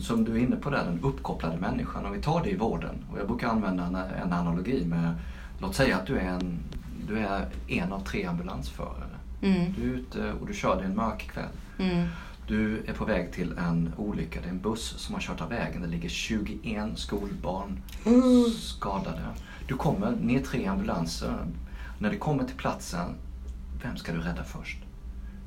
som 0.00 0.24
du 0.24 0.32
är 0.32 0.38
inne 0.38 0.56
på 0.56 0.70
där, 0.70 0.84
den 0.84 1.00
uppkopplade 1.02 1.56
människan, 1.56 2.06
om 2.06 2.12
vi 2.12 2.20
tar 2.22 2.42
det 2.44 2.50
i 2.50 2.56
vården. 2.56 3.04
Och 3.12 3.18
jag 3.18 3.26
brukar 3.26 3.48
använda 3.48 3.84
en, 3.84 3.94
en 3.94 4.32
analogi 4.32 4.84
med, 4.86 5.14
låt 5.58 5.74
säga 5.74 5.96
att 5.96 6.06
du 6.06 6.18
är 6.18 6.28
en, 6.28 6.58
du 7.08 7.18
är 7.18 7.46
en 7.68 7.92
av 7.92 8.00
tre 8.04 8.24
ambulansförare. 8.24 9.04
Mm. 9.42 9.72
Du 9.78 9.82
är 9.82 9.94
ute 9.96 10.32
och 10.40 10.46
du 10.46 10.54
kör 10.54 10.76
dig 10.76 10.84
en 10.84 10.96
mörk 10.96 11.30
kväll. 11.32 11.48
Mm. 12.50 12.62
Du 12.84 12.90
är 12.90 12.94
på 12.94 13.04
väg 13.04 13.32
till 13.32 13.58
en 13.58 13.92
olycka. 13.96 14.40
Det 14.40 14.46
är 14.46 14.50
en 14.50 14.60
buss 14.60 14.94
som 14.98 15.14
har 15.14 15.22
kört 15.22 15.40
av 15.40 15.48
vägen. 15.48 15.82
Det 15.82 15.88
ligger 15.88 16.08
21 16.08 16.98
skolbarn 16.98 17.82
skadade. 18.58 19.22
Du 19.68 19.74
kommer 19.76 20.10
ner 20.10 20.40
tre 20.42 20.66
ambulanser. 20.66 21.34
När 21.98 22.10
du 22.10 22.18
kommer 22.18 22.44
till 22.44 22.56
platsen, 22.56 23.14
vem 23.82 23.96
ska 23.96 24.12
du 24.12 24.18
rädda 24.20 24.44
först? 24.44 24.78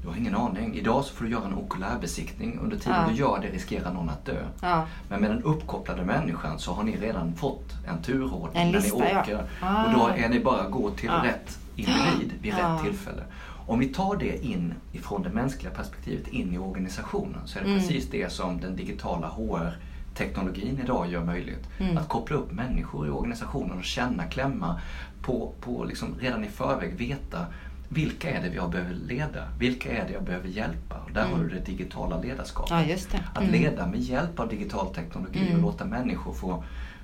Du 0.01 0.07
har 0.09 0.15
ingen 0.15 0.35
aning. 0.35 0.75
Idag 0.75 1.05
så 1.05 1.13
får 1.15 1.25
du 1.25 1.31
göra 1.31 1.45
en 1.45 1.53
okulärbesiktning. 1.53 2.59
Under 2.63 2.77
tiden 2.77 2.97
Ja. 3.01 3.07
du 3.09 3.15
gör 3.15 3.39
det 3.41 3.47
riskerar 3.47 3.93
någon 3.93 4.09
att 4.09 4.25
dö. 4.25 4.45
Ja. 4.61 4.85
Men 5.09 5.21
med 5.21 5.31
den 5.31 5.43
uppkopplade 5.43 6.05
människan 6.05 6.59
så 6.59 6.73
har 6.73 6.83
ni 6.83 6.97
redan 6.97 7.35
fått 7.35 7.73
en 7.87 8.01
turordning 8.01 8.61
En 8.63 8.71
när 8.71 8.79
ni 8.81 8.89
ja. 8.89 9.19
åker. 9.21 9.47
Ah. 9.61 9.85
Och 9.85 9.93
då 9.93 10.07
är 10.07 10.29
ni 10.29 10.39
bara 10.39 10.69
gå 10.69 10.89
till 10.91 11.05
Ja. 11.13 11.23
rätt 11.23 11.59
individ 11.75 12.33
vid 12.41 12.53
Ja. 12.59 12.73
rätt 12.75 12.83
tillfälle. 12.83 13.23
Om 13.67 13.80
vi 13.80 13.86
tar 13.88 14.15
det 14.15 14.45
in 14.45 14.73
ifrån 14.91 15.23
det 15.23 15.30
mänskliga 15.30 15.73
perspektivet 15.73 16.28
in 16.28 16.54
i 16.54 16.58
organisationen 16.58 17.41
så 17.45 17.60
är 17.60 17.63
det 17.63 17.69
Mm. 17.69 17.80
precis 17.80 18.10
det 18.10 18.32
som 18.32 18.60
den 18.62 18.76
digitala 18.76 19.28
HR-teknologin 19.28 20.80
idag 20.84 21.12
gör 21.12 21.23
möjligt. 21.26 21.67
Mm. 21.80 21.97
Att 21.97 22.08
koppla 22.08 22.36
upp 22.38 22.52
människor 22.52 23.08
i 23.08 23.10
organisationen 23.10 23.78
och 23.78 23.84
känna, 23.84 24.23
klämma 24.26 24.80
på, 25.21 25.54
på 25.62 25.84
liksom 25.84 26.15
redan 26.19 26.43
i 26.43 26.47
förväg 26.47 26.93
veta 26.97 27.45
vilka 27.89 28.32
är 28.32 28.41
det 28.49 28.56
jag 28.56 28.71
behöver 28.71 28.93
leda? 28.93 29.47
Vilka 29.60 29.91
är 29.91 30.08
det 30.08 30.13
jag 30.13 30.23
behöver 30.23 30.47
hjälpa? 30.47 30.95
Och 31.06 31.12
där 31.12 31.21
Mm. 31.26 31.34
har 31.34 31.43
du 31.43 31.49
det 31.49 31.65
digitala 31.65 32.21
ledarskapet. 32.21 32.71
ja, 32.89 32.95
det. 33.12 33.19
Att 33.34 33.38
Mm. 33.47 33.52
leda 33.52 33.88
med 33.88 33.99
hjälp 33.99 34.39
av 34.39 34.49
digital 34.49 34.93
teknologi 34.95 35.39
Mm. 35.39 35.54
och 35.56 35.62
låta 35.62 35.86
människor 35.86 36.34
få, 36.34 36.63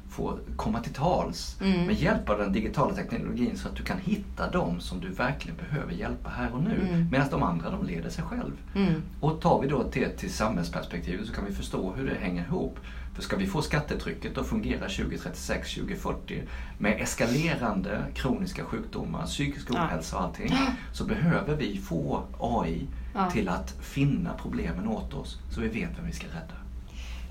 få 0.10 0.39
komma 0.56 0.80
till 0.80 0.93
tals 0.93 1.58
Mm. 1.62 1.86
med 1.86 1.95
hjälp 1.95 2.30
av 2.30 2.38
den 2.38 2.52
digitala 2.54 2.93
teknologin 2.95 3.58
så 3.58 3.67
att 3.67 3.76
du 3.76 3.84
kan 3.84 3.98
hitta 4.00 4.52
dem 4.52 4.80
som 4.80 5.00
du 5.00 5.10
verkligen 5.10 5.58
behöver 5.58 5.93
hjälpa 5.93 6.30
här 6.30 6.54
och 6.54 6.63
nu. 6.63 6.88
Mm. 6.89 7.08
Medan 7.12 7.28
de 7.32 7.43
andra 7.43 7.69
de 7.69 7.86
leder 7.86 8.10
sig 8.10 8.24
själv. 8.24 8.52
Mm. 8.76 9.02
Och 9.19 9.41
tar 9.41 9.62
vi 9.62 9.67
då 9.67 9.84
det 9.93 10.10
till 10.10 10.34
samhällsperspektivet 10.34 11.28
så 11.28 11.34
kan 11.34 11.45
vi 11.45 11.52
förstå 11.54 11.93
hur 11.93 12.06
det 12.10 12.15
hänger 12.22 12.43
ihop. 12.43 12.80
För 13.15 13.22
ska 13.22 13.38
vi 13.38 13.48
få 13.48 13.62
skattetrycket 13.62 14.38
att 14.38 14.48
fungera 14.48 14.88
2036, 14.89 15.76
2040 15.76 16.41
med 16.78 17.02
eskalerande 17.02 18.02
kroniska 18.13 18.63
sjukdomar, 18.65 19.26
psykisk 19.26 19.72
ohälsa 19.72 20.17
och 20.17 20.24
allting. 20.24 20.54
Så 20.93 21.06
behöver 21.06 21.56
vi 21.56 21.78
få 21.78 22.24
AI 22.39 22.88
Ja. 23.15 23.30
till 23.32 23.50
att 23.50 23.72
finna 23.82 24.34
problemen 24.41 24.88
åt 24.88 25.13
oss 25.13 25.38
så 25.52 25.62
vi 25.62 25.67
vet 25.67 25.89
vem 25.98 26.06
vi 26.06 26.13
ska 26.13 26.28
rädda. 26.28 26.54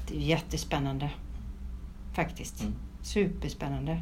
Det 0.09 0.17
är 0.17 0.21
jättespännande. 0.21 1.11
Faktiskt. 2.15 2.61
Mm. 2.61 2.75
Superspännande. 3.03 4.01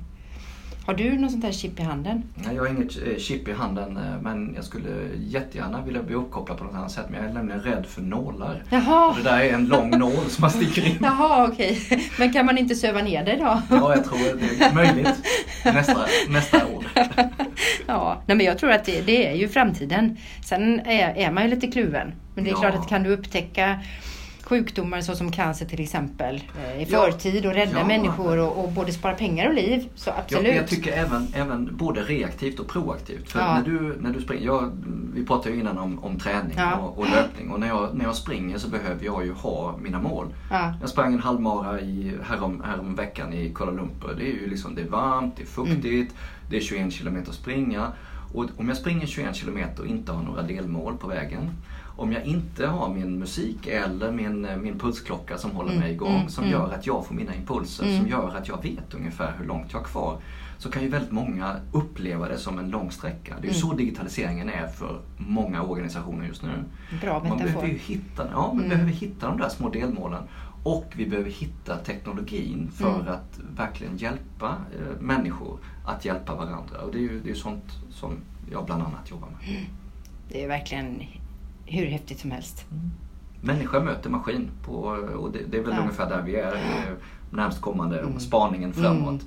Har 0.87 0.95
du 0.95 1.19
något 1.19 1.31
sånt 1.31 1.45
här 1.45 1.53
chip 1.53 1.81
i 1.81 1.83
handen? 1.83 2.23
Nej, 2.35 2.55
Jag 2.55 2.62
har 2.62 2.69
inget 2.69 2.97
eh, 3.07 3.16
chip 3.19 3.49
i 3.49 3.53
handen 3.53 3.97
eh, 3.97 4.21
men 4.23 4.53
jag 4.55 4.64
skulle 4.64 4.88
jättegärna 5.19 5.83
vilja 5.83 6.03
bli 6.03 6.14
uppkopplad 6.14 6.59
på 6.59 6.64
något 6.64 6.75
annat 6.75 6.90
sätt. 6.90 7.07
Men 7.11 7.21
jag 7.21 7.31
är 7.31 7.35
nämligen 7.35 7.61
rädd 7.61 7.87
för 7.87 8.03
nålar. 8.03 8.62
Jaha, 8.71 9.09
Och 9.11 9.16
det 9.16 9.23
där 9.23 9.40
är 9.40 9.53
en 9.53 9.66
lång 9.66 9.90
nål 9.99 10.12
som 10.29 10.42
man 10.42 10.51
sticker 10.51 10.87
in. 10.87 10.97
Jaha 11.03 11.49
okej. 11.53 11.81
Men 12.19 12.33
kan 12.33 12.47
man 12.47 12.59
inte 12.59 12.75
söva 12.75 13.03
ner 13.03 13.25
det 13.25 13.37
då? 13.37 13.62
Ja, 13.71 13.95
jag 13.97 14.05
tror 14.05 14.19
det 14.59 14.64
är 14.64 14.75
möjligt 14.75 15.09
nästa, 15.64 16.07
nästa 16.29 16.66
år. 16.66 16.85
Ja, 17.87 18.23
nej 18.27 18.37
men 18.37 18.47
jag 18.47 18.59
tror 18.59 18.71
att 18.71 18.85
det, 18.85 19.01
det 19.01 19.27
är 19.29 19.35
ju 19.37 19.49
framtiden. 19.49 20.16
Sen 20.45 20.81
är, 20.81 21.14
är 21.16 21.31
man 21.33 21.45
ju 21.45 21.51
lite 21.51 21.66
kluven. 21.66 22.12
Men 22.35 22.45
det 22.45 22.51
är 22.51 22.53
Ja. 22.53 22.61
klart 22.61 22.75
att 22.75 22.88
kan 22.88 23.03
du 23.03 23.11
upptäcka 23.11 23.81
sjukdomar 24.48 25.00
såsom 25.00 25.32
cancer 25.32 25.66
till 25.66 25.80
exempel 25.80 26.42
eh, 26.64 26.82
i 26.82 26.87
förtid 26.87 27.46
och 27.46 27.54
rädda 27.54 27.78
Ja. 27.78 27.85
människor 27.87 28.38
och, 28.38 28.64
och 28.64 28.72
både 28.72 28.92
spara 28.92 29.14
pengar 29.14 29.48
och 29.48 29.54
liv. 29.54 29.88
Så 29.94 30.11
Jag, 30.11 30.18
absolut. 30.18 30.54
jag 30.56 30.68
tycker 30.68 30.92
även, 30.92 31.26
även 31.35 31.76
både 31.76 32.00
reaktivt 32.02 32.59
och 32.61 32.68
proaktivt. 32.68 33.30
För 33.32 33.40
Ja. 33.40 33.54
när, 33.54 33.64
du, 33.64 33.96
när 34.00 34.11
du 34.12 34.20
springer, 34.20 34.46
jag, 34.46 34.70
vi 35.14 35.26
pratade 35.26 35.54
ju 35.54 35.61
innan 35.61 35.78
om, 35.78 36.04
om 36.04 36.18
träning 36.18 36.54
Ja. 36.56 36.76
och, 36.76 36.98
och 36.98 37.06
löpning 37.11 37.50
och 37.50 37.61
när 37.61 37.66
jag, 37.68 37.94
när 37.94 38.04
jag 38.04 38.14
springer 38.16 38.59
så 38.59 38.68
behöver 38.68 39.04
jag 39.04 39.24
ju 39.24 39.32
ha 39.32 39.76
mina 39.82 39.98
mål. 40.00 40.26
ja. 40.50 40.74
Jag 40.80 40.88
sprang 40.90 41.12
en 41.14 41.20
halvmara 41.20 41.80
i, 41.80 42.14
härom, 42.28 42.62
härom 42.66 42.94
veckan 42.94 43.32
i 43.32 43.52
Kuala 43.54 43.72
Lumpur. 43.72 44.14
Det 44.18 44.22
är 44.22 44.32
ju 44.32 44.50
liksom, 44.50 44.74
det 44.74 44.82
är 44.82 44.88
varmt, 44.88 45.37
det 45.37 45.42
är 45.42 45.46
fuktigt, 45.46 46.14
det 46.50 46.56
är 46.56 46.61
21 46.61 46.92
kilometer 46.92 47.28
att 47.30 47.35
springa. 47.37 47.92
Och 48.35 48.44
om 48.56 48.68
jag 48.68 48.76
springer 48.76 49.06
21 49.06 49.37
kilometer 49.37 49.82
och 49.82 49.88
inte 49.88 50.12
har 50.12 50.22
några 50.22 50.42
delmål 50.42 50.96
på 50.96 51.06
vägen. 51.09 51.50
Om 51.96 52.12
jag 52.12 52.24
inte 52.24 52.66
har 52.66 52.88
min 52.94 53.18
musik 53.18 53.66
eller 53.66 54.12
min, 54.12 54.46
min 54.62 54.78
pulsklocka 54.78 55.38
som 55.38 55.50
håller 55.50 55.70
Mm, 55.70 55.80
mig 55.82 55.92
igång, 55.92 56.14
mm, 56.16 56.28
som 56.28 56.44
mm. 56.44 56.52
gör 56.52 56.72
att 56.72 56.87
jag 56.87 57.06
får 57.06 57.14
mina 57.14 57.35
impulser, 57.35 57.85
Mm. 57.85 57.96
som 57.98 58.09
gör 58.09 58.37
att 58.37 58.48
jag 58.48 58.62
vet 58.62 58.94
ungefär 58.94 59.32
hur 59.38 59.46
långt 59.46 59.72
jag 59.72 59.78
har 59.78 59.85
kvar. 59.85 60.18
Så 60.59 60.70
kan 60.70 60.82
ju 60.82 60.88
väldigt 60.88 61.11
många 61.12 61.56
uppleva 61.72 62.28
det 62.28 62.38
som 62.38 62.59
en 62.59 62.70
lång 62.70 62.90
sträcka. 62.90 63.35
Det 63.40 63.48
är 63.48 63.52
ju 63.52 63.59
Mm. 63.59 63.61
så 63.61 63.72
digitaliseringen 63.74 64.48
är 64.48 64.66
för 64.66 65.00
många 65.16 65.62
organisationer 65.62 66.26
just 66.26 66.42
nu. 66.42 66.48
Bra 67.00 67.12
Man 67.12 67.22
metafor. 67.22 67.44
behöver 67.44 67.66
ju 67.68 67.78
hitta, 67.78 68.28
ja, 68.32 68.46
man 68.46 68.56
Mm. 68.56 68.68
behöver 68.68 68.90
hitta 68.92 69.28
de 69.28 69.38
där 69.38 69.48
små 69.48 69.68
delmålen. 69.68 70.22
Och 70.62 70.92
vi 70.96 71.06
behöver 71.06 71.30
hitta 71.30 71.76
teknologin 71.76 72.70
för 72.74 72.94
Mm. 73.00 73.09
att 73.12 73.40
verkligen 73.56 73.96
hjälpa 73.96 74.46
eh, 74.48 75.00
människor 75.00 75.59
att 75.85 76.04
hjälpa 76.04 76.35
varandra. 76.35 76.80
Och 76.85 76.92
det 76.92 76.98
är 76.98 77.02
ju 77.02 77.20
det 77.20 77.30
är 77.30 77.35
sånt 77.35 77.64
som 77.90 78.12
jag 78.52 78.66
bland 78.66 78.82
annat 78.82 79.11
jobbar 79.11 79.28
med. 79.28 79.64
Det 80.28 80.44
är 80.44 80.48
verkligen 80.48 81.02
hur 81.66 81.87
häftigt 81.87 82.18
som 82.20 82.31
helst. 82.31 82.64
Människa 83.40 83.81
möter 83.81 84.11
maskin 84.11 84.50
på, 84.64 84.72
och 85.16 85.33
det, 85.33 85.38
det 85.50 85.59
är 85.59 85.62
väl 85.62 85.72
Ja. 85.74 85.81
ungefär 85.81 86.09
där 86.09 86.22
vi 86.22 86.37
är 86.37 86.52
eh, 86.55 86.92
närmst 87.31 87.61
kommande 87.61 88.00
Mm. 88.00 88.20
spaningen 88.20 88.72
framåt. 88.72 89.20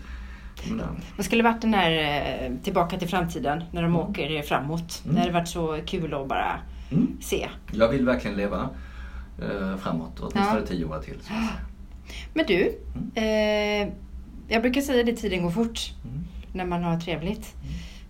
Men, 0.70 0.80
eh, 0.80 0.86
Vad 1.18 1.26
skulle 1.26 1.44
varit 1.44 1.62
den 1.62 1.74
här 1.74 1.92
eh, 1.92 2.52
Tillbaka 2.64 2.98
till 3.00 3.08
framtiden 3.08 3.64
när 3.72 3.82
de 3.82 3.88
Mm. 3.96 3.96
åker 4.10 4.42
framåt? 4.42 5.02
Mm. 5.04 5.16
Det 5.16 5.22
hade 5.22 5.34
varit 5.34 5.48
så 5.48 5.80
kul 5.86 6.14
att 6.14 6.28
bara 6.28 6.60
mm. 6.92 7.18
se. 7.22 7.50
Jag 7.72 7.90
vill 7.90 8.06
verkligen 8.06 8.38
leva 8.38 8.70
eh, 9.42 9.78
framåt, 9.78 10.20
åtminstone 10.20 10.60
Ja. 10.60 10.66
tio 10.68 10.86
år 10.86 11.00
till. 11.00 11.18
Men 12.34 12.46
du, 12.46 12.78
eh, 13.16 13.90
jag 14.48 14.62
brukar 14.62 14.82
säga 14.82 15.04
det 15.04 15.14
tiden 15.14 15.44
går 15.44 15.50
fort 15.52 15.94
Mm. 16.06 16.24
när 16.54 16.66
man 16.66 16.84
har 16.84 17.00
trevligt. 17.00 17.56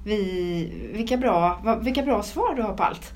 Vi, 0.04 0.92
vilka, 0.94 1.18
bra, 1.18 1.62
vilka 1.82 2.04
bra 2.04 2.24
svar 2.24 2.56
du 2.56 2.62
har 2.62 2.74
på 2.74 2.84
allt. 2.84 3.14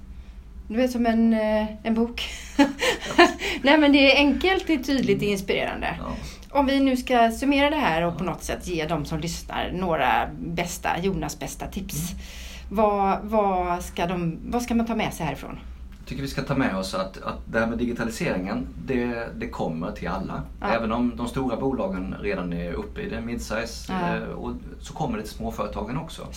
Du 0.67 0.81
är 0.83 0.87
som 0.87 1.05
en, 1.05 1.33
eh, 1.33 1.65
en 1.83 1.93
bok. 1.93 2.23
Nej 3.61 3.77
men 3.77 3.91
det 3.91 4.11
är 4.13 4.17
enkelt, 4.17 4.67
det 4.67 4.73
är 4.73 4.83
tydligt, 4.83 5.19
det 5.19 5.25
är 5.25 5.31
inspirerande. 5.31 5.95
Ja. 5.99 6.15
Om 6.59 6.65
vi 6.65 6.79
nu 6.79 6.97
ska 6.97 7.31
summera 7.31 7.69
det 7.69 7.75
här 7.75 8.01
och 8.01 8.17
på 8.17 8.23
något 8.23 8.43
sätt 8.43 8.67
ge 8.67 8.85
de 8.85 9.05
som 9.05 9.19
lyssnar 9.19 9.71
några 9.73 10.29
bästa, 10.39 10.99
Jonas 10.99 11.39
bästa 11.39 11.67
tips. 11.67 12.11
Mm. 12.11 12.23
Vad, 12.69 13.19
vad, 13.23 13.83
ska 13.83 14.05
de, 14.05 14.37
vad 14.45 14.61
ska 14.61 14.75
man 14.75 14.85
ta 14.85 14.95
med 14.95 15.13
sig 15.13 15.25
härifrån? 15.25 15.59
Jag 15.99 16.07
tycker 16.07 16.21
vi 16.21 16.27
ska 16.27 16.41
ta 16.41 16.55
med 16.55 16.75
oss 16.77 16.93
att, 16.93 17.17
att 17.17 17.39
det 17.45 17.59
här 17.59 17.67
med 17.67 17.77
digitaliseringen, 17.77 18.67
det, 18.85 19.27
det 19.35 19.47
kommer 19.49 19.91
till 19.91 20.07
alla. 20.07 20.41
Ja. 20.61 20.67
Även 20.67 20.91
om 20.91 21.13
de 21.15 21.27
stora 21.27 21.55
bolagen 21.55 22.15
redan 22.21 22.53
är 22.53 22.73
uppe 22.73 23.01
i 23.01 23.09
det 23.09 23.21
midsize, 23.21 23.93
Ja. 23.93 24.15
eh, 24.15 24.23
och 24.23 24.51
så 24.79 24.93
kommer 24.93 25.17
det 25.17 25.23
till 25.23 25.33
småföretagen 25.33 25.97
också. 25.97 26.27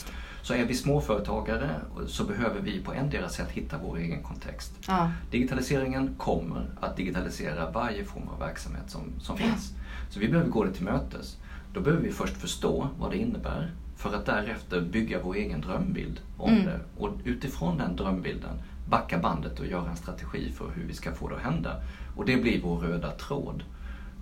Så 0.46 0.54
är 0.54 0.64
vi 0.64 0.74
småföretagare 0.74 1.70
så 2.06 2.24
behöver 2.24 2.60
vi 2.60 2.80
på 2.80 2.92
endera 2.92 3.28
sätt 3.28 3.50
hitta 3.50 3.78
vår 3.78 3.98
egen 3.98 4.22
kontext. 4.22 4.72
Ja, 4.88 5.10
Digitaliseringen 5.30 6.14
kommer 6.18 6.66
att 6.80 6.96
digitalisera 6.96 7.70
varje 7.70 8.04
form 8.04 8.28
av 8.28 8.38
verksamhet 8.38 8.82
som, 8.90 9.00
som 9.20 9.36
finns. 9.36 9.72
Så 10.10 10.20
vi 10.20 10.28
behöver 10.28 10.50
gå 10.50 10.64
det 10.64 10.72
till 10.72 10.84
mötes. 10.84 11.36
Då 11.74 11.80
behöver 11.80 12.02
vi 12.04 12.12
först 12.12 12.36
förstå 12.36 12.88
vad 12.98 13.10
det 13.10 13.16
innebär 13.16 13.70
för 13.96 14.14
att 14.14 14.26
därefter 14.26 14.80
bygga 14.80 15.22
vår 15.22 15.34
egen 15.34 15.60
drömbild 15.60 16.20
om 16.36 16.50
Mm. 16.52 16.64
det. 16.64 16.80
Och 16.98 17.10
utifrån 17.24 17.78
den 17.78 17.96
drömbilden 17.96 18.62
backa 18.88 19.18
bandet 19.18 19.60
och 19.60 19.66
göra 19.66 19.90
en 19.90 19.96
strategi 19.96 20.52
för 20.52 20.70
hur 20.74 20.84
vi 20.88 20.94
ska 20.94 21.12
få 21.12 21.28
det 21.28 21.36
att 21.36 21.42
hända. 21.42 21.82
Och 22.16 22.24
det 22.26 22.36
blir 22.36 22.62
vår 22.62 22.76
röda 22.78 23.10
tråd. 23.10 23.62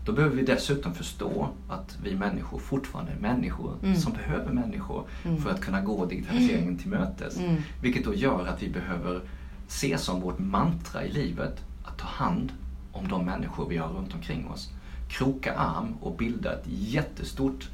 Då 0.04 0.12
behöver 0.12 0.36
vi 0.36 0.42
dessutom 0.42 0.94
förstå 0.94 1.48
att 1.68 1.96
vi 2.02 2.14
människor 2.14 2.58
fortfarande 2.58 3.12
är 3.12 3.16
människor 3.16 3.74
Mm. 3.82 3.96
som 3.96 4.12
behöver 4.12 4.52
människor 4.52 5.04
Mm. 5.24 5.42
för 5.42 5.50
att 5.50 5.60
kunna 5.60 5.80
gå 5.80 6.06
digitaliseringen 6.06 6.78
till 6.78 6.88
mötes. 6.88 7.38
Mm. 7.38 7.56
Vilket 7.82 8.04
då 8.04 8.14
gör 8.14 8.46
att 8.46 8.62
vi 8.62 8.68
behöver 8.68 9.20
se 9.68 9.98
som 9.98 10.20
vårt 10.20 10.38
mantra 10.38 11.04
i 11.04 11.12
livet 11.12 11.60
att 11.84 11.98
ta 11.98 12.06
hand 12.06 12.52
om 12.92 13.08
de 13.08 13.24
människor 13.24 13.68
vi 13.68 13.76
har 13.76 13.88
runt 13.88 14.14
omkring 14.14 14.48
oss. 14.48 14.70
Kroka 15.08 15.54
arm 15.54 15.94
och 16.00 16.16
bilda 16.16 16.52
ett 16.52 16.64
jättestort 16.66 17.68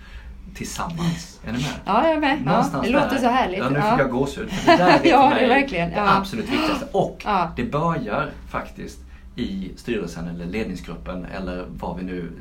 tillsammans. 0.55 1.41
Är 1.45 1.53
ni 1.53 1.59
med? 1.59 1.71
ja 1.85 2.05
jag 2.05 2.13
är 2.17 2.21
med. 2.21 2.39
Ja, 2.47 2.81
det 2.83 2.91
låter 2.91 3.11
där. 3.11 3.19
så 3.19 3.27
härligt. 3.29 3.59
Ja, 3.59 3.69
nu 3.71 3.79
Ja. 3.79 3.91
fick 3.91 4.01
jag 4.01 4.11
gåshud. 4.11 4.49
Det 4.67 4.77
där 4.77 4.89
är 4.89 5.01
Ja, 5.09 5.31
för 5.31 5.37
det 5.37 5.45
är 5.45 5.49
mig 5.49 5.61
verkligen. 5.61 5.91
det 5.91 5.97
Ja. 5.97 6.17
absolut 6.17 6.45
viktigaste. 6.49 6.87
Och 6.93 7.23
det 7.57 7.65
börjar 7.65 8.31
faktiskt 8.49 8.99
i 9.41 9.73
styrelsen 9.77 10.29
eller 10.29 10.47
ledningsgruppen 10.47 11.25
eller 11.25 11.67
var 11.71 11.97
vi 11.97 12.03
nu 12.05 12.33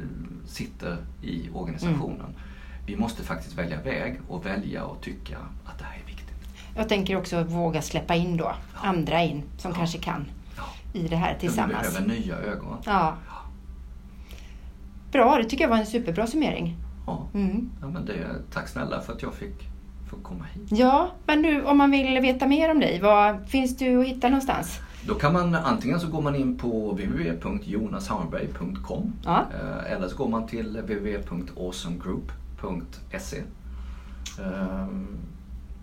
sitter 0.45 0.97
i 1.21 1.49
organisationen. 1.53 2.19
Mm. 2.19 2.33
Vi 2.85 2.95
måste 2.95 3.23
faktiskt 3.23 3.57
välja 3.57 3.81
väg 3.81 4.19
och 4.27 4.45
välja 4.45 4.83
och 4.85 5.01
tycka 5.01 5.37
att 5.65 5.79
det 5.79 5.83
här 5.85 5.99
är 6.03 6.05
viktigt. 6.07 6.35
Jag 6.75 6.89
tänker 6.89 7.15
också 7.17 7.43
våga 7.43 7.81
släppa 7.81 8.15
in 8.15 8.37
då 8.37 8.51
andra 8.73 9.23
in 9.23 9.43
som 9.57 9.71
Ja. 9.71 9.77
kanske 9.77 9.97
kan 9.97 10.25
Ja. 10.57 10.63
i 10.99 11.07
det 11.07 11.15
här 11.15 11.33
Vi 11.33 11.39
tillsammans. 11.39 11.93
behöver 11.93 12.07
nya 12.07 12.35
ögon. 12.37 12.77
Ja. 12.85 13.15
Bra, 15.11 15.37
det 15.37 15.43
tycker 15.49 15.63
jag 15.63 15.69
var 15.69 15.77
en 15.77 15.85
superbra 15.85 16.27
summering. 16.27 16.75
Ja. 17.07 17.27
Mm. 17.33 17.69
Ja, 17.81 17.87
men 17.87 18.05
det, 18.05 18.27
tack 18.53 18.67
snälla 18.67 19.01
för 19.01 19.13
att 19.13 19.21
jag 19.21 19.33
fick 19.33 19.68
få 20.09 20.15
komma 20.23 20.45
hit. 20.53 20.63
Ja, 20.79 21.09
men 21.25 21.41
du 21.41 21.63
om 21.63 21.77
man 21.77 21.91
vill 21.91 22.19
veta 22.21 22.47
mer 22.47 22.71
om 22.71 22.79
dig, 22.79 22.99
var 23.01 23.39
finns 23.47 23.77
du 23.77 23.99
att 24.01 24.07
hitta 24.07 24.27
någonstans? 24.29 24.79
Då 25.07 25.13
kan 25.15 25.33
man 25.33 25.55
antingen 25.55 25.99
så 25.99 26.07
går 26.07 26.21
man 26.21 26.35
in 26.35 26.57
på 26.57 26.91
www.jonashammarberg.com 26.91 29.13
Ja. 29.25 29.45
eh, 29.53 29.91
eller 29.93 30.07
så 30.07 30.15
går 30.17 30.27
man 30.27 30.47
till 30.47 30.77
www.awesomegroup.se. 30.81 33.37
Ehm, 34.43 35.07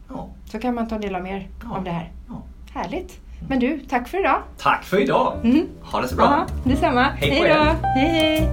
Ja, 0.09 0.29
Så 0.45 0.59
kan 0.59 0.75
man 0.75 0.89
ta 0.89 0.99
del 0.99 1.15
av 1.15 1.23
mer 1.23 1.49
Ja. 1.63 1.77
av 1.77 1.85
det 1.85 1.91
här. 1.91 2.13
ja. 2.29 2.43
Härligt. 2.75 3.21
Men 3.49 3.59
du, 3.61 3.81
tack 3.89 4.09
för 4.09 4.21
idag. 4.21 4.43
Tack 4.59 4.85
för 4.85 5.01
idag! 5.03 5.35
Mm. 5.45 5.67
Ha 5.83 6.01
det 6.01 6.09
så 6.09 6.17
bra! 6.17 6.25
Ja, 6.25 6.47
detsamma. 6.71 7.03
Hej 7.03 7.31
på 7.31 7.37
Hej 7.47 7.55
då. 7.55 7.61
er. 7.61 7.75
Hej, 7.83 8.09
hej. 8.09 8.49